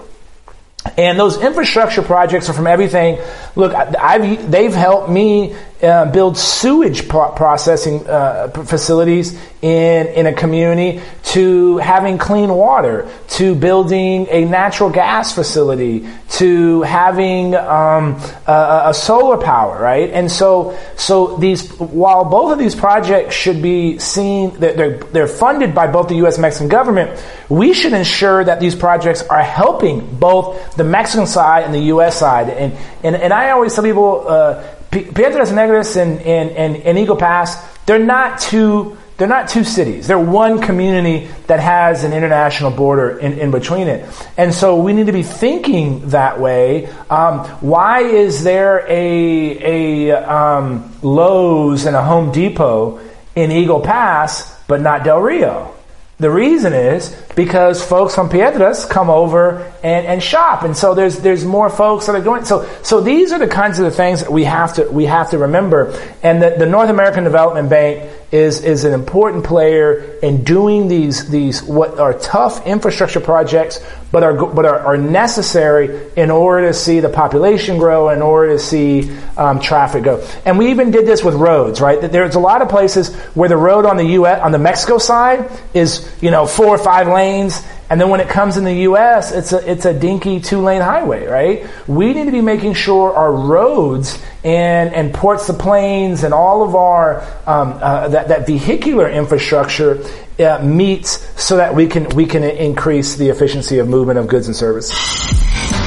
And 0.99 1.17
those 1.17 1.41
infrastructure 1.41 2.01
projects 2.01 2.49
are 2.49 2.53
from 2.53 2.67
everything. 2.67 3.19
Look, 3.55 3.73
I've, 3.73 4.51
they've 4.51 4.73
helped 4.73 5.09
me 5.09 5.55
uh, 5.81 6.11
build 6.11 6.37
sewage 6.37 7.07
pro- 7.07 7.31
processing 7.31 8.05
uh, 8.05 8.49
facilities 8.49 9.39
in, 9.61 10.07
in 10.07 10.25
a 10.25 10.33
community 10.33 11.01
to 11.23 11.77
having 11.77 12.17
clean 12.17 12.49
water 12.49 13.09
to 13.27 13.55
building 13.55 14.27
a 14.29 14.43
natural 14.45 14.89
gas 14.89 15.33
facility 15.33 16.07
to 16.29 16.81
having 16.81 17.55
um, 17.55 18.15
a, 18.47 18.83
a, 18.87 18.93
solar 18.93 19.37
power 19.37 19.81
right 19.81 20.09
and 20.11 20.31
so 20.31 20.77
so 20.97 21.37
these 21.37 21.69
while 21.77 22.25
both 22.25 22.51
of 22.51 22.59
these 22.59 22.75
projects 22.75 23.33
should 23.35 23.61
be 23.61 23.97
seen 23.99 24.51
they're, 24.59 24.97
they're 24.97 25.27
funded 25.27 25.73
by 25.73 25.87
both 25.87 26.07
the 26.07 26.15
U.S. 26.15 26.35
and 26.35 26.41
Mexican 26.41 26.67
government 26.67 27.21
we 27.47 27.73
should 27.73 27.93
ensure 27.93 28.43
that 28.43 28.59
these 28.59 28.75
projects 28.75 29.21
are 29.23 29.43
helping 29.43 30.05
both 30.17 30.75
the 30.75 30.83
Mexican 30.83 31.27
side 31.27 31.63
and 31.63 31.73
the 31.73 31.83
U.S. 31.93 32.17
side 32.17 32.49
and 32.49 32.77
and, 33.03 33.15
and 33.15 33.31
I 33.31 33.51
always 33.51 33.73
tell 33.73 33.83
people 33.83 34.25
uh, 34.27 34.75
Piedras 34.91 35.51
Negras 35.51 35.95
and, 35.95 36.19
and, 36.21 36.51
and, 36.51 36.77
and 36.77 36.97
Eagle 36.97 37.15
Pass, 37.15 37.55
they're 37.85 37.99
not 37.99 38.39
two 38.39 38.97
they're 39.19 39.27
not 39.27 39.49
two 39.49 39.65
cities. 39.65 40.07
They're 40.07 40.17
one 40.17 40.61
community 40.61 41.27
that 41.47 41.59
has 41.59 42.05
an 42.05 42.13
international 42.13 42.71
border 42.71 43.19
in, 43.19 43.37
in 43.37 43.51
between 43.51 43.89
it. 43.89 44.07
And 44.37 44.53
so 44.53 44.81
we 44.81 44.93
need 44.93 45.07
to 45.07 45.11
be 45.11 45.23
thinking 45.23 46.07
that 46.11 46.39
way. 46.39 46.87
Um, 47.09 47.39
why 47.59 48.03
is 48.03 48.45
there 48.45 48.85
a, 48.87 50.07
a 50.07 50.11
um, 50.23 50.97
Lowe's 51.01 51.85
and 51.85 51.97
a 51.97 52.01
Home 52.01 52.31
Depot 52.31 53.01
in 53.35 53.51
Eagle 53.51 53.81
Pass, 53.81 54.57
but 54.67 54.79
not 54.79 55.03
Del 55.03 55.19
Rio? 55.19 55.75
The 56.19 56.29
reason 56.29 56.73
is 56.73 57.15
because 57.33 57.81
folks 57.81 58.13
from 58.13 58.29
Piedras 58.29 58.83
come 58.83 59.09
over 59.09 59.71
and, 59.81 60.05
and 60.05 60.21
shop, 60.21 60.63
and 60.63 60.75
so 60.75 60.93
there's 60.93 61.19
there's 61.19 61.45
more 61.45 61.69
folks 61.69 62.07
that 62.07 62.15
are 62.15 62.21
going. 62.21 62.43
So 62.43 62.67
so 62.83 62.99
these 62.99 63.31
are 63.31 63.39
the 63.39 63.47
kinds 63.47 63.79
of 63.79 63.85
the 63.85 63.91
things 63.91 64.19
that 64.19 64.31
we 64.31 64.43
have 64.43 64.73
to 64.73 64.89
we 64.91 65.05
have 65.05 65.29
to 65.29 65.37
remember. 65.37 65.97
And 66.21 66.41
the, 66.41 66.55
the 66.59 66.65
North 66.65 66.89
American 66.89 67.23
Development 67.23 67.69
Bank 67.69 68.11
is 68.31 68.63
is 68.63 68.83
an 68.83 68.93
important 68.93 69.43
player 69.43 70.17
in 70.21 70.43
doing 70.43 70.87
these 70.87 71.29
these 71.29 71.63
what 71.63 71.99
are 71.99 72.13
tough 72.13 72.65
infrastructure 72.67 73.19
projects, 73.19 73.83
but 74.11 74.23
are 74.23 74.33
but 74.33 74.65
are, 74.65 74.79
are 74.79 74.97
necessary 74.97 76.11
in 76.15 76.29
order 76.29 76.67
to 76.67 76.73
see 76.73 76.99
the 76.99 77.09
population 77.09 77.77
grow, 77.79 78.09
in 78.09 78.21
order 78.21 78.53
to 78.53 78.59
see 78.59 79.11
um, 79.35 79.59
traffic 79.59 80.03
go. 80.03 80.25
And 80.45 80.59
we 80.59 80.69
even 80.69 80.91
did 80.91 81.07
this 81.07 81.23
with 81.23 81.35
roads, 81.35 81.81
right? 81.81 81.99
There's 81.99 82.35
a 82.35 82.39
lot 82.39 82.61
of 82.61 82.69
places 82.69 83.15
where 83.33 83.49
the 83.49 83.57
road 83.57 83.85
on 83.85 83.97
the 83.97 84.05
U.S. 84.05 84.41
on 84.41 84.51
the 84.51 84.59
Mexico 84.59 84.99
side 84.99 85.49
is 85.73 86.07
you 86.21 86.29
know 86.29 86.45
four 86.45 86.67
or 86.67 86.77
five 86.77 87.07
lanes 87.07 87.63
and 87.89 87.99
then 87.99 88.09
when 88.09 88.19
it 88.19 88.29
comes 88.29 88.57
in 88.57 88.63
the 88.63 88.73
U.S., 88.81 89.31
it's 89.31 89.51
a, 89.51 89.69
it's 89.69 89.85
a 89.85 89.93
dinky 89.93 90.39
two 90.39 90.61
lane 90.61 90.81
highway, 90.81 91.25
right? 91.25 91.67
We 91.87 92.13
need 92.13 92.25
to 92.25 92.31
be 92.31 92.41
making 92.41 92.75
sure 92.75 93.13
our 93.13 93.33
roads 93.33 94.23
and, 94.43 94.93
and 94.93 95.11
ports 95.13 95.49
of 95.49 95.57
planes 95.57 96.23
and 96.23 96.33
all 96.33 96.61
of 96.63 96.75
our, 96.75 97.21
um, 97.47 97.79
uh, 97.81 98.09
that, 98.09 98.27
that 98.27 98.45
vehicular 98.45 99.09
infrastructure 99.09 100.03
uh, 100.39 100.63
meets 100.63 101.41
so 101.41 101.57
that 101.57 101.73
we 101.73 101.87
can, 101.87 102.07
we 102.09 102.27
can 102.27 102.43
increase 102.43 103.15
the 103.15 103.29
efficiency 103.29 103.79
of 103.79 103.87
movement 103.87 104.19
of 104.19 104.27
goods 104.27 104.45
and 104.45 104.55
services. 104.55 105.78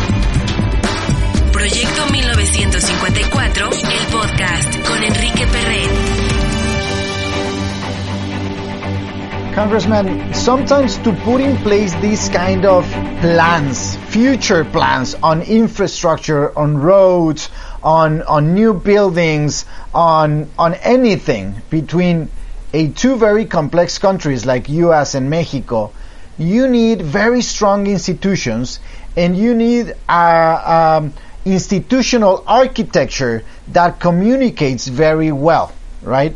Congressman, 9.55 10.33
sometimes 10.33 10.97
to 10.99 11.13
put 11.13 11.39
in 11.43 11.59
place 11.59 11.95
these 11.97 12.31
kind 12.31 12.65
of 12.65 12.87
plans 13.21 13.97
future 13.97 14.65
plans 14.65 15.15
on 15.23 15.43
infrastructure, 15.43 16.57
on 16.59 16.79
roads, 16.79 17.51
on 17.83 18.23
on 18.23 18.55
new 18.55 18.73
buildings, 18.73 19.67
on 19.93 20.49
on 20.59 20.73
anything 20.75 21.61
between 21.69 22.31
a 22.73 22.89
two 22.89 23.17
very 23.17 23.45
complex 23.45 23.99
countries 23.99 24.47
like 24.47 24.71
US 24.71 25.15
and 25.15 25.29
Mexico, 25.29 25.93
you 26.39 26.67
need 26.67 27.03
very 27.03 27.43
strong 27.43 27.87
institutions 27.87 28.81
and 29.19 29.37
you 29.37 29.55
need 29.55 29.95
a, 30.09 30.97
um, 30.99 31.13
institutional 31.45 32.43
architecture 32.47 33.45
that 33.69 34.01
communicates 34.01 34.89
very 34.89 35.31
well, 35.31 35.73
right? 36.01 36.35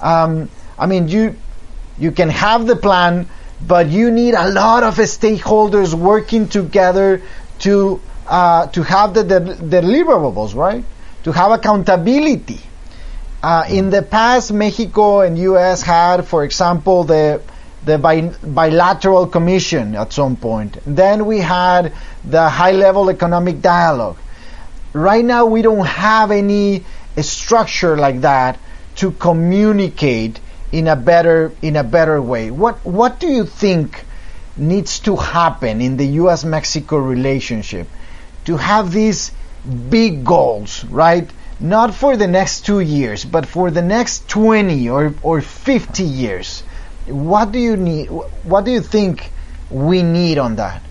Um, 0.00 0.50
I 0.76 0.86
mean, 0.86 1.06
you 1.06 1.36
you 1.98 2.12
can 2.12 2.28
have 2.28 2.66
the 2.66 2.76
plan, 2.76 3.28
but 3.66 3.88
you 3.88 4.10
need 4.10 4.34
a 4.34 4.48
lot 4.50 4.82
of 4.82 4.94
stakeholders 4.96 5.94
working 5.94 6.48
together 6.48 7.22
to 7.60 8.00
uh, 8.26 8.66
to 8.68 8.82
have 8.82 9.14
the, 9.14 9.24
deliverables, 9.24 10.54
right? 10.54 10.84
To 11.24 11.32
have 11.32 11.50
accountability. 11.50 12.60
Uh, 13.42 13.64
in 13.70 13.90
the 13.90 14.02
past, 14.02 14.52
Mexico 14.52 15.20
and 15.20 15.38
U.S. 15.38 15.82
had, 15.82 16.26
for 16.26 16.44
example, 16.44 17.04
the 17.04 17.40
the 17.84 17.96
bi- 17.96 18.34
bilateral 18.42 19.26
commission 19.26 19.94
at 19.94 20.12
some 20.12 20.36
point. 20.36 20.76
Then 20.84 21.24
we 21.26 21.38
had 21.38 21.92
the 22.24 22.48
high-level 22.48 23.08
economic 23.08 23.62
dialogue. 23.62 24.18
Right 24.92 25.24
now, 25.24 25.46
we 25.46 25.62
don't 25.62 25.86
have 25.86 26.30
any 26.30 26.84
structure 27.22 27.96
like 27.96 28.22
that 28.22 28.58
to 28.96 29.12
communicate 29.12 30.40
in 30.72 30.86
a 30.86 30.96
better 30.96 31.52
in 31.62 31.76
a 31.76 31.84
better 31.84 32.20
way. 32.20 32.50
What 32.50 32.84
what 32.84 33.20
do 33.20 33.28
you 33.28 33.44
think 33.44 34.04
needs 34.56 35.00
to 35.00 35.16
happen 35.16 35.80
in 35.80 35.96
the 35.96 36.06
U.S. 36.22 36.44
Mexico 36.44 36.96
relationship 36.96 37.88
to 38.44 38.56
have 38.56 38.92
these 38.92 39.30
big 39.90 40.24
goals, 40.24 40.84
right? 40.86 41.28
Not 41.60 41.94
for 41.94 42.16
the 42.16 42.26
next 42.26 42.66
two 42.66 42.80
years, 42.80 43.24
but 43.24 43.46
for 43.46 43.70
the 43.70 43.82
next 43.82 44.28
20 44.28 44.88
or, 44.90 45.14
or 45.22 45.40
50 45.40 46.02
years. 46.02 46.62
What 47.06 47.52
do 47.52 47.58
you 47.58 47.76
need? 47.76 48.06
What 48.44 48.64
do 48.64 48.70
you 48.70 48.80
think 48.80 49.30
we 49.70 50.02
need 50.02 50.38
on 50.38 50.56
that? 50.56 50.82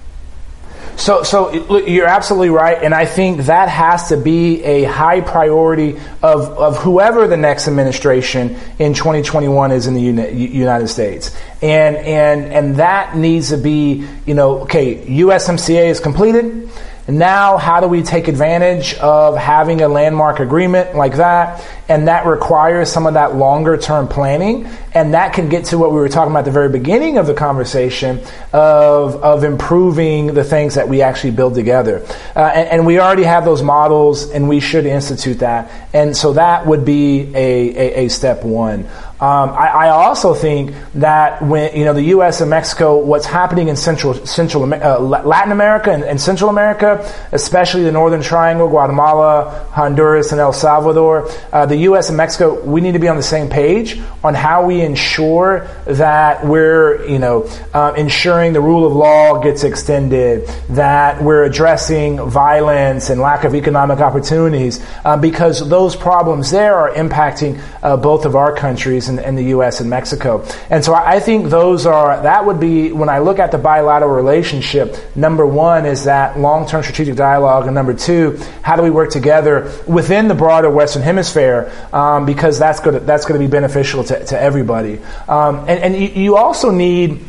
So, 0.95 1.23
so 1.23 1.77
you're 1.77 2.07
absolutely 2.07 2.49
right, 2.49 2.81
and 2.81 2.93
I 2.93 3.05
think 3.05 3.41
that 3.43 3.69
has 3.69 4.09
to 4.09 4.17
be 4.17 4.63
a 4.63 4.83
high 4.83 5.21
priority 5.21 5.97
of, 6.23 6.49
of 6.57 6.77
whoever 6.77 7.27
the 7.27 7.37
next 7.37 7.67
administration 7.67 8.57
in 8.79 8.93
2021 8.93 9.71
is 9.71 9.87
in 9.87 9.93
the 9.93 10.01
United 10.01 10.87
States, 10.87 11.35
and 11.61 11.95
and 11.97 12.45
and 12.51 12.75
that 12.77 13.15
needs 13.15 13.49
to 13.49 13.57
be, 13.57 14.07
you 14.25 14.33
know, 14.33 14.61
okay, 14.61 15.05
USMCA 15.05 15.87
is 15.87 15.99
completed. 15.99 16.69
Now, 17.07 17.57
how 17.57 17.79
do 17.79 17.87
we 17.87 18.03
take 18.03 18.27
advantage 18.27 18.95
of 18.95 19.37
having 19.37 19.81
a 19.81 19.87
landmark 19.87 20.41
agreement 20.41 20.93
like 20.95 21.15
that? 21.15 21.65
And 21.87 22.09
that 22.09 22.25
requires 22.25 22.91
some 22.91 23.07
of 23.07 23.13
that 23.13 23.35
longer 23.35 23.77
term 23.77 24.09
planning. 24.09 24.65
And 24.93 25.13
that 25.13 25.31
can 25.31 25.47
get 25.47 25.65
to 25.65 25.77
what 25.77 25.91
we 25.91 25.97
were 25.97 26.09
talking 26.09 26.31
about 26.31 26.39
at 26.39 26.45
the 26.45 26.51
very 26.51 26.67
beginning 26.67 27.17
of 27.17 27.25
the 27.25 27.33
conversation 27.33 28.19
of, 28.51 29.15
of 29.23 29.45
improving 29.45 30.33
the 30.33 30.43
things 30.43 30.75
that 30.75 30.89
we 30.89 31.01
actually 31.01 31.31
build 31.31 31.55
together. 31.55 32.05
Uh, 32.35 32.39
and, 32.39 32.69
and, 32.69 32.85
we 32.85 32.99
already 32.99 33.23
have 33.23 33.45
those 33.45 33.61
models 33.61 34.29
and 34.29 34.49
we 34.49 34.59
should 34.59 34.85
institute 34.85 35.39
that. 35.39 35.71
And 35.93 36.15
so 36.15 36.33
that 36.33 36.65
would 36.65 36.83
be 36.83 37.31
a, 37.33 37.35
a, 37.35 38.05
a 38.05 38.07
step 38.09 38.43
one. 38.43 38.87
Um, 39.19 39.49
I, 39.49 39.69
I, 39.69 39.89
also 39.89 40.35
think 40.35 40.75
that 40.93 41.41
when 41.41 41.75
you 41.75 41.85
know 41.85 41.93
the 41.93 42.03
U.S. 42.03 42.39
and 42.39 42.51
Mexico, 42.51 42.99
what's 42.99 43.25
happening 43.25 43.67
in 43.67 43.75
Central 43.75 44.13
Central 44.27 44.71
uh, 44.71 44.99
Latin 44.99 45.51
America 45.51 45.91
and, 45.91 46.03
and, 46.03 46.21
Central 46.21 46.51
America, 46.51 47.11
especially 47.31 47.81
the 47.81 47.91
Northern 47.91 48.21
Triangle, 48.21 48.67
Guatemala, 48.67 49.69
Honduras, 49.71 50.31
and 50.33 50.39
El 50.39 50.53
Salvador, 50.53 51.31
uh, 51.51 51.65
the 51.65 51.77
U.S. 51.77 52.09
and 52.09 52.17
Mexico, 52.17 52.63
we 52.63 52.79
need 52.79 52.91
to 52.91 52.99
be 52.99 53.07
on 53.07 53.17
the 53.17 53.23
same 53.23 53.49
page 53.49 53.99
on 54.23 54.35
how 54.35 54.63
we 54.67 54.81
ensure 54.81 55.67
that 55.87 56.45
we're 56.45 57.03
you 57.07 57.17
know 57.17 57.49
uh, 57.73 57.95
ensuring 57.97 58.53
the 58.53 58.61
rule 58.61 58.85
of 58.85 58.93
law 58.93 59.39
gets 59.39 59.63
extended, 59.63 60.47
that 60.69 61.23
we're 61.23 61.43
addressing 61.43 62.23
violence 62.29 63.09
and 63.09 63.19
lack 63.19 63.45
of 63.45 63.55
economic 63.55 63.97
opportunities, 63.97 64.79
uh, 65.05 65.17
because 65.17 65.67
those 65.67 65.95
problems 65.95 66.51
there 66.51 66.75
are 66.75 66.91
impacting 66.91 67.59
uh, 67.81 67.97
both 67.97 68.23
of 68.23 68.35
our 68.35 68.55
countries 68.55 69.06
in, 69.09 69.19
in, 69.19 69.35
the 69.35 69.45
U.S. 69.45 69.79
and 69.79 69.89
Mexico. 69.89 70.45
And 70.69 70.83
so 70.83 70.93
I 70.93 71.19
think 71.19 71.49
those 71.49 71.85
are, 71.85 72.21
that 72.21 72.45
would 72.45 72.59
be, 72.59 72.91
when 72.91 73.09
I 73.09 73.19
look 73.19 73.39
at 73.39 73.51
the 73.51 73.57
bilateral 73.57 74.11
relationship, 74.11 74.95
number 75.15 75.45
one 75.45 75.85
is 75.85 76.03
that 76.03 76.37
long-term 76.37 76.83
strategic 76.83 77.15
dialogue, 77.15 77.65
and 77.65 77.75
number 77.75 77.93
two, 77.93 78.39
how 78.61 78.75
do 78.75 78.83
we 78.83 78.89
work 78.89 79.09
together 79.09 79.71
within 79.87 80.27
the 80.27 80.35
broader 80.35 80.69
Western 80.69 81.01
Hemisphere, 81.01 81.71
um, 81.93 82.25
because 82.25 82.59
that's 82.59 82.79
going 82.79 82.99
to, 82.99 83.05
that's 83.05 83.25
be 83.25 83.47
beneficial 83.47 84.03
to, 84.03 84.25
to 84.25 84.39
everybody. 84.39 84.99
Um, 85.27 85.59
and, 85.67 85.79
and 85.79 85.95
you, 85.95 86.07
you 86.09 86.35
also 86.37 86.71
need, 86.71 87.23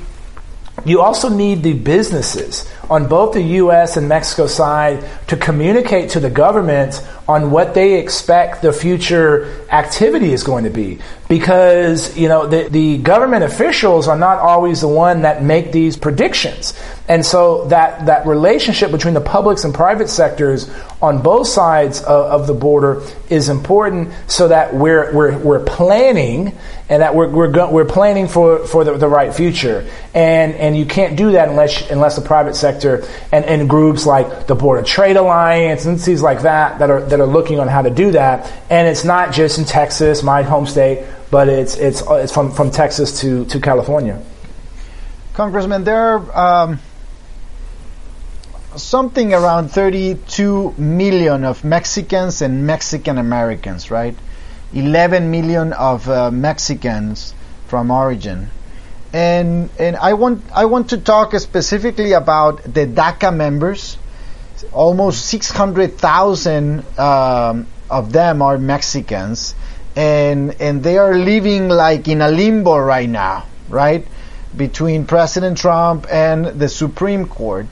you 0.84 1.00
also 1.00 1.28
need 1.28 1.62
the 1.62 1.74
businesses 1.74 2.70
on 2.88 3.08
both 3.08 3.34
the 3.34 3.42
U.S. 3.42 3.96
and 3.96 4.08
Mexico 4.08 4.46
side 4.46 5.04
to 5.26 5.36
communicate 5.36 6.10
to 6.10 6.20
the 6.20 6.30
government 6.30 7.06
on 7.26 7.50
what 7.50 7.74
they 7.74 7.98
expect 8.00 8.62
the 8.62 8.72
future 8.72 9.66
activity 9.70 10.32
is 10.32 10.42
going 10.42 10.64
to 10.64 10.70
be. 10.70 10.98
Because, 11.28 12.16
you 12.16 12.28
know, 12.28 12.46
the, 12.46 12.70
the 12.70 12.96
government 12.96 13.44
officials 13.44 14.08
are 14.08 14.16
not 14.16 14.38
always 14.38 14.80
the 14.80 14.88
one 14.88 15.22
that 15.22 15.42
make 15.42 15.72
these 15.72 15.94
predictions. 15.94 16.72
And 17.06 17.24
so 17.24 17.66
that, 17.66 18.06
that 18.06 18.26
relationship 18.26 18.90
between 18.90 19.12
the 19.14 19.20
publics 19.20 19.64
and 19.64 19.74
private 19.74 20.08
sectors 20.08 20.70
on 21.00 21.22
both 21.22 21.46
sides 21.46 22.00
of, 22.00 22.40
of 22.40 22.46
the 22.46 22.54
border 22.54 23.02
is 23.28 23.50
important 23.50 24.12
so 24.26 24.48
that 24.48 24.74
we're, 24.74 25.14
we're, 25.14 25.38
we're 25.38 25.64
planning 25.64 26.56
and 26.88 27.02
that 27.02 27.14
we're, 27.14 27.28
we're, 27.28 27.50
go, 27.50 27.70
we're 27.70 27.84
planning 27.84 28.26
for, 28.26 28.66
for 28.66 28.84
the, 28.84 28.96
the 28.96 29.08
right 29.08 29.34
future. 29.34 29.88
And, 30.14 30.54
and 30.54 30.76
you 30.76 30.86
can't 30.86 31.16
do 31.16 31.32
that 31.32 31.48
unless, 31.48 31.90
unless 31.90 32.16
the 32.16 32.22
private 32.22 32.56
sector 32.56 33.06
and, 33.32 33.44
and 33.44 33.68
groups 33.68 34.06
like 34.06 34.46
the 34.46 34.54
Border 34.54 34.82
Trade 34.82 35.16
Alliance 35.16 35.84
and 35.84 36.00
things 36.00 36.22
like 36.22 36.42
that 36.42 36.78
that 36.78 36.90
are, 36.90 37.02
that 37.02 37.20
are 37.20 37.26
looking 37.26 37.60
on 37.60 37.68
how 37.68 37.82
to 37.82 37.90
do 37.90 38.12
that. 38.12 38.50
And 38.70 38.88
it's 38.88 39.04
not 39.04 39.32
just 39.32 39.58
in 39.58 39.66
Texas, 39.66 40.22
my 40.22 40.42
home 40.42 40.66
state, 40.66 41.06
but 41.30 41.48
it's, 41.48 41.76
it's, 41.76 42.02
it's 42.08 42.32
from, 42.32 42.52
from 42.52 42.70
Texas 42.70 43.20
to, 43.20 43.44
to 43.46 43.60
California. 43.60 44.22
Congressman, 45.34 45.84
there 45.84 46.18
are 46.18 46.66
um, 46.66 46.78
something 48.76 49.32
around 49.32 49.68
32 49.68 50.74
million 50.78 51.44
of 51.44 51.64
Mexicans 51.64 52.42
and 52.42 52.66
Mexican 52.66 53.18
Americans, 53.18 53.90
right? 53.90 54.16
11 54.74 55.30
million 55.30 55.72
of 55.72 56.08
uh, 56.08 56.30
Mexicans 56.30 57.34
from 57.66 57.90
origin. 57.90 58.50
And, 59.12 59.70
and 59.78 59.96
I, 59.96 60.14
want, 60.14 60.44
I 60.52 60.66
want 60.66 60.90
to 60.90 60.98
talk 60.98 61.34
specifically 61.38 62.12
about 62.12 62.62
the 62.62 62.86
DACA 62.86 63.34
members 63.34 63.96
almost 64.72 65.26
600,000 65.26 66.98
um, 66.98 67.66
of 67.90 68.12
them 68.12 68.42
are 68.42 68.58
Mexicans, 68.58 69.54
and 69.98 70.54
and 70.60 70.80
they 70.80 70.96
are 70.96 71.12
living 71.12 71.68
like 71.68 72.06
in 72.06 72.22
a 72.22 72.30
limbo 72.30 72.78
right 72.78 73.08
now, 73.08 73.46
right, 73.68 74.06
between 74.56 75.06
President 75.06 75.58
Trump 75.58 76.06
and 76.08 76.46
the 76.46 76.68
Supreme 76.68 77.26
Court. 77.26 77.66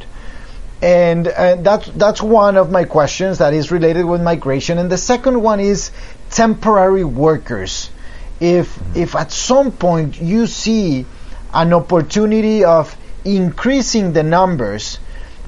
And 0.82 1.28
uh, 1.28 1.54
that's 1.62 1.86
that's 1.86 2.20
one 2.20 2.56
of 2.56 2.72
my 2.72 2.82
questions 2.82 3.38
that 3.38 3.54
is 3.54 3.70
related 3.70 4.04
with 4.04 4.20
migration, 4.20 4.78
and 4.78 4.90
the 4.90 4.98
second 4.98 5.40
one 5.40 5.60
is 5.60 5.92
temporary 6.30 7.04
workers. 7.04 7.90
If 8.40 8.74
mm-hmm. 8.74 8.98
if 8.98 9.14
at 9.14 9.30
some 9.30 9.70
point 9.70 10.20
you 10.20 10.48
see 10.48 11.06
an 11.54 11.72
opportunity 11.72 12.64
of 12.64 12.94
increasing 13.24 14.12
the 14.12 14.24
numbers 14.24 14.98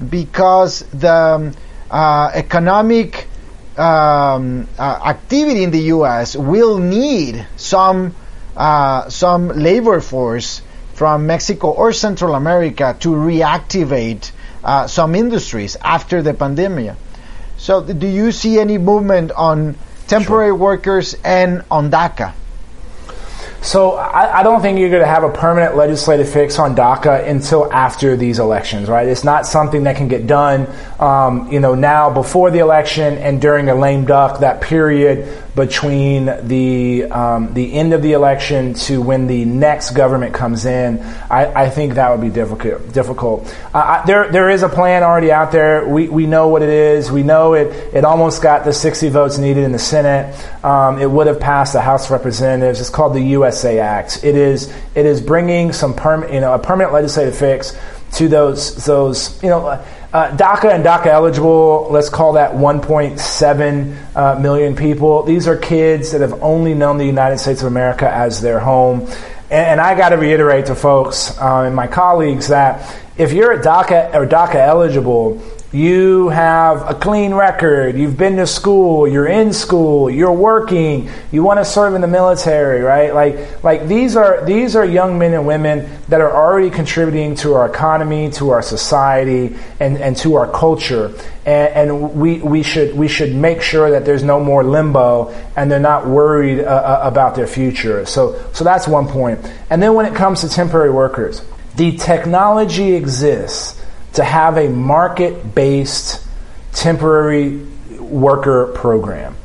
because 0.09 0.79
the 0.93 1.13
um, 1.13 1.51
uh, 1.91 2.31
economic 2.33 3.27
um, 3.79 4.67
uh, 4.77 5.01
activity 5.05 5.63
in 5.63 5.71
the 5.71 5.93
U.S. 5.95 6.35
will 6.35 6.77
need 6.77 7.47
some 7.55 8.13
uh, 8.57 9.09
some 9.09 9.47
labor 9.47 10.01
force 10.01 10.61
from 10.93 11.27
Mexico 11.27 11.71
or 11.71 11.93
Central 11.93 12.35
America 12.35 12.95
to 12.99 13.09
reactivate 13.09 14.31
uh, 14.63 14.85
some 14.87 15.15
industries 15.15 15.77
after 15.81 16.21
the 16.21 16.33
pandemic. 16.33 16.93
So, 17.57 17.81
do 17.81 18.07
you 18.07 18.31
see 18.33 18.59
any 18.59 18.77
movement 18.77 19.31
on 19.31 19.75
temporary 20.07 20.49
sure. 20.49 20.55
workers 20.55 21.15
and 21.23 21.63
on 21.71 21.89
DACA? 21.89 22.33
So 23.61 23.91
I, 23.91 24.39
I, 24.39 24.43
don't 24.43 24.61
think 24.61 24.79
you're 24.79 24.89
going 24.89 25.01
to 25.01 25.07
have 25.07 25.23
a 25.23 25.29
permanent 25.29 25.75
legislative 25.75 26.29
fix 26.29 26.59
on 26.59 26.75
DACA 26.75 27.27
until 27.27 27.71
after 27.73 28.15
these 28.15 28.39
elections, 28.39 28.87
right? 28.87 29.05
It's 29.05 29.25
not 29.25 29.45
something 29.45 29.83
that 29.83 29.97
can 29.97 30.07
get 30.07 30.27
done, 30.27 30.65
um, 30.97 31.51
you 31.51 31.59
know, 31.59 31.75
now 31.75 32.09
before 32.09 32.51
the 32.51 32.59
election 32.59 33.17
and 33.17 33.41
during 33.41 33.67
a 33.67 33.75
lame 33.75 34.05
duck, 34.05 34.39
that 34.39 34.61
period 34.61 35.43
between 35.55 36.25
the 36.47 37.05
um, 37.05 37.53
the 37.53 37.73
end 37.73 37.93
of 37.93 38.01
the 38.01 38.13
election 38.13 38.73
to 38.73 39.01
when 39.01 39.27
the 39.27 39.45
next 39.45 39.91
government 39.91 40.33
comes 40.33 40.65
in, 40.65 40.99
I, 41.29 41.65
I 41.65 41.69
think 41.69 41.95
that 41.95 42.11
would 42.11 42.21
be 42.21 42.29
difficult. 42.29 42.93
Difficult. 42.93 43.55
Uh, 43.73 43.77
I, 43.79 44.05
there 44.05 44.31
there 44.31 44.49
is 44.49 44.63
a 44.63 44.69
plan 44.69 45.03
already 45.03 45.31
out 45.31 45.51
there. 45.51 45.87
We 45.87 46.07
we 46.09 46.27
know 46.27 46.47
what 46.47 46.61
it 46.61 46.69
is. 46.69 47.11
We 47.11 47.23
know 47.23 47.53
it. 47.53 47.67
It 47.93 48.05
almost 48.05 48.41
got 48.41 48.63
the 48.63 48.73
60 48.73 49.09
votes 49.09 49.37
needed 49.37 49.63
in 49.63 49.71
the 49.71 49.79
Senate. 49.79 50.35
Um, 50.63 50.99
it 50.99 51.09
would 51.09 51.27
have 51.27 51.39
passed 51.39 51.73
the 51.73 51.81
House 51.81 52.05
of 52.05 52.11
Representatives. 52.11 52.79
It's 52.79 52.89
called 52.89 53.13
the 53.13 53.21
USA 53.21 53.79
Act. 53.79 54.23
It 54.23 54.35
is 54.35 54.73
it 54.95 55.05
is 55.05 55.21
bringing 55.21 55.73
some 55.73 55.93
perm, 55.93 56.31
you 56.31 56.39
know 56.39 56.53
a 56.53 56.59
permanent 56.59 56.93
legislative 56.93 57.35
fix 57.35 57.75
to 58.13 58.27
those 58.27 58.85
those 58.85 59.41
you 59.43 59.49
know 59.49 59.83
uh, 60.11 60.35
DACA 60.35 60.73
and 60.73 60.83
DACA 60.83 61.07
eligible. 61.07 61.87
Let's 61.91 62.09
call 62.09 62.33
that 62.33 62.51
1.7 62.51 64.15
uh, 64.15 64.39
million 64.39 64.75
people. 64.75 65.23
These 65.23 65.47
are 65.47 65.55
kids 65.55 66.11
that 66.11 66.21
have 66.21 66.41
only 66.41 66.73
known 66.73 66.97
the 66.97 67.05
United 67.05 67.37
States 67.37 67.61
of 67.61 67.67
America 67.67 68.09
as 68.09 68.41
their 68.41 68.59
home. 68.59 69.01
And, 69.51 69.51
and 69.51 69.81
I 69.81 69.95
got 69.95 70.09
to 70.09 70.17
reiterate 70.17 70.67
to 70.67 70.75
folks 70.75 71.37
uh, 71.39 71.61
and 71.61 71.75
my 71.75 71.87
colleagues 71.87 72.47
that 72.47 72.99
if 73.17 73.33
you're 73.33 73.51
a 73.51 73.61
DACA 73.61 74.15
or 74.15 74.25
DACA 74.25 74.55
eligible, 74.55 75.41
you 75.71 76.29
have 76.29 76.89
a 76.89 76.95
clean 76.95 77.31
record, 77.31 77.95
you've 77.95 78.17
been 78.17 78.37
to 78.37 78.47
school, 78.47 79.07
you're 79.07 79.27
in 79.27 79.53
school, 79.53 80.09
you're 80.09 80.33
working, 80.33 81.09
you 81.31 81.43
want 81.43 81.59
to 81.59 81.65
serve 81.65 81.93
in 81.93 82.01
the 82.01 82.07
military, 82.07 82.81
right? 82.81 83.13
Like 83.13 83.63
like 83.63 83.87
these 83.87 84.15
are 84.15 84.43
these 84.45 84.75
are 84.75 84.83
young 84.83 85.19
men 85.19 85.33
and 85.33 85.45
women 85.45 85.87
that 86.07 86.21
are 86.21 86.31
already 86.31 86.71
contributing 86.71 87.35
to 87.35 87.53
our 87.53 87.69
economy, 87.69 88.31
to 88.31 88.49
our 88.49 88.63
society, 88.63 89.55
and, 89.79 89.97
and 89.97 90.17
to 90.17 90.35
our 90.35 90.51
culture. 90.51 91.13
And, 91.45 91.91
and 91.91 92.13
we, 92.15 92.39
we 92.39 92.63
should 92.63 92.95
we 92.95 93.07
should 93.07 93.35
make 93.35 93.61
sure 93.61 93.91
that 93.91 94.05
there's 94.05 94.23
no 94.23 94.43
more 94.43 94.63
limbo 94.63 95.29
and 95.55 95.71
they're 95.71 95.79
not 95.79 96.07
worried 96.07 96.61
uh, 96.61 96.63
uh 96.63 96.99
about 97.03 97.35
their 97.35 97.47
future. 97.47 98.07
So 98.07 98.43
so 98.53 98.63
that's 98.63 98.87
one 98.87 99.07
point. 99.07 99.39
And 99.69 99.83
then 99.83 99.93
when 99.93 100.07
it 100.07 100.15
comes 100.15 100.41
to 100.41 100.49
temporary 100.49 100.89
workers, 100.89 101.43
the 101.75 101.95
technology 101.95 102.95
exists 102.95 103.78
to 104.13 104.23
have 104.23 104.57
a 104.57 104.69
market 104.69 105.53
based 105.55 106.25
temporary 106.73 107.57
worker 107.99 108.67
program. 108.67 109.35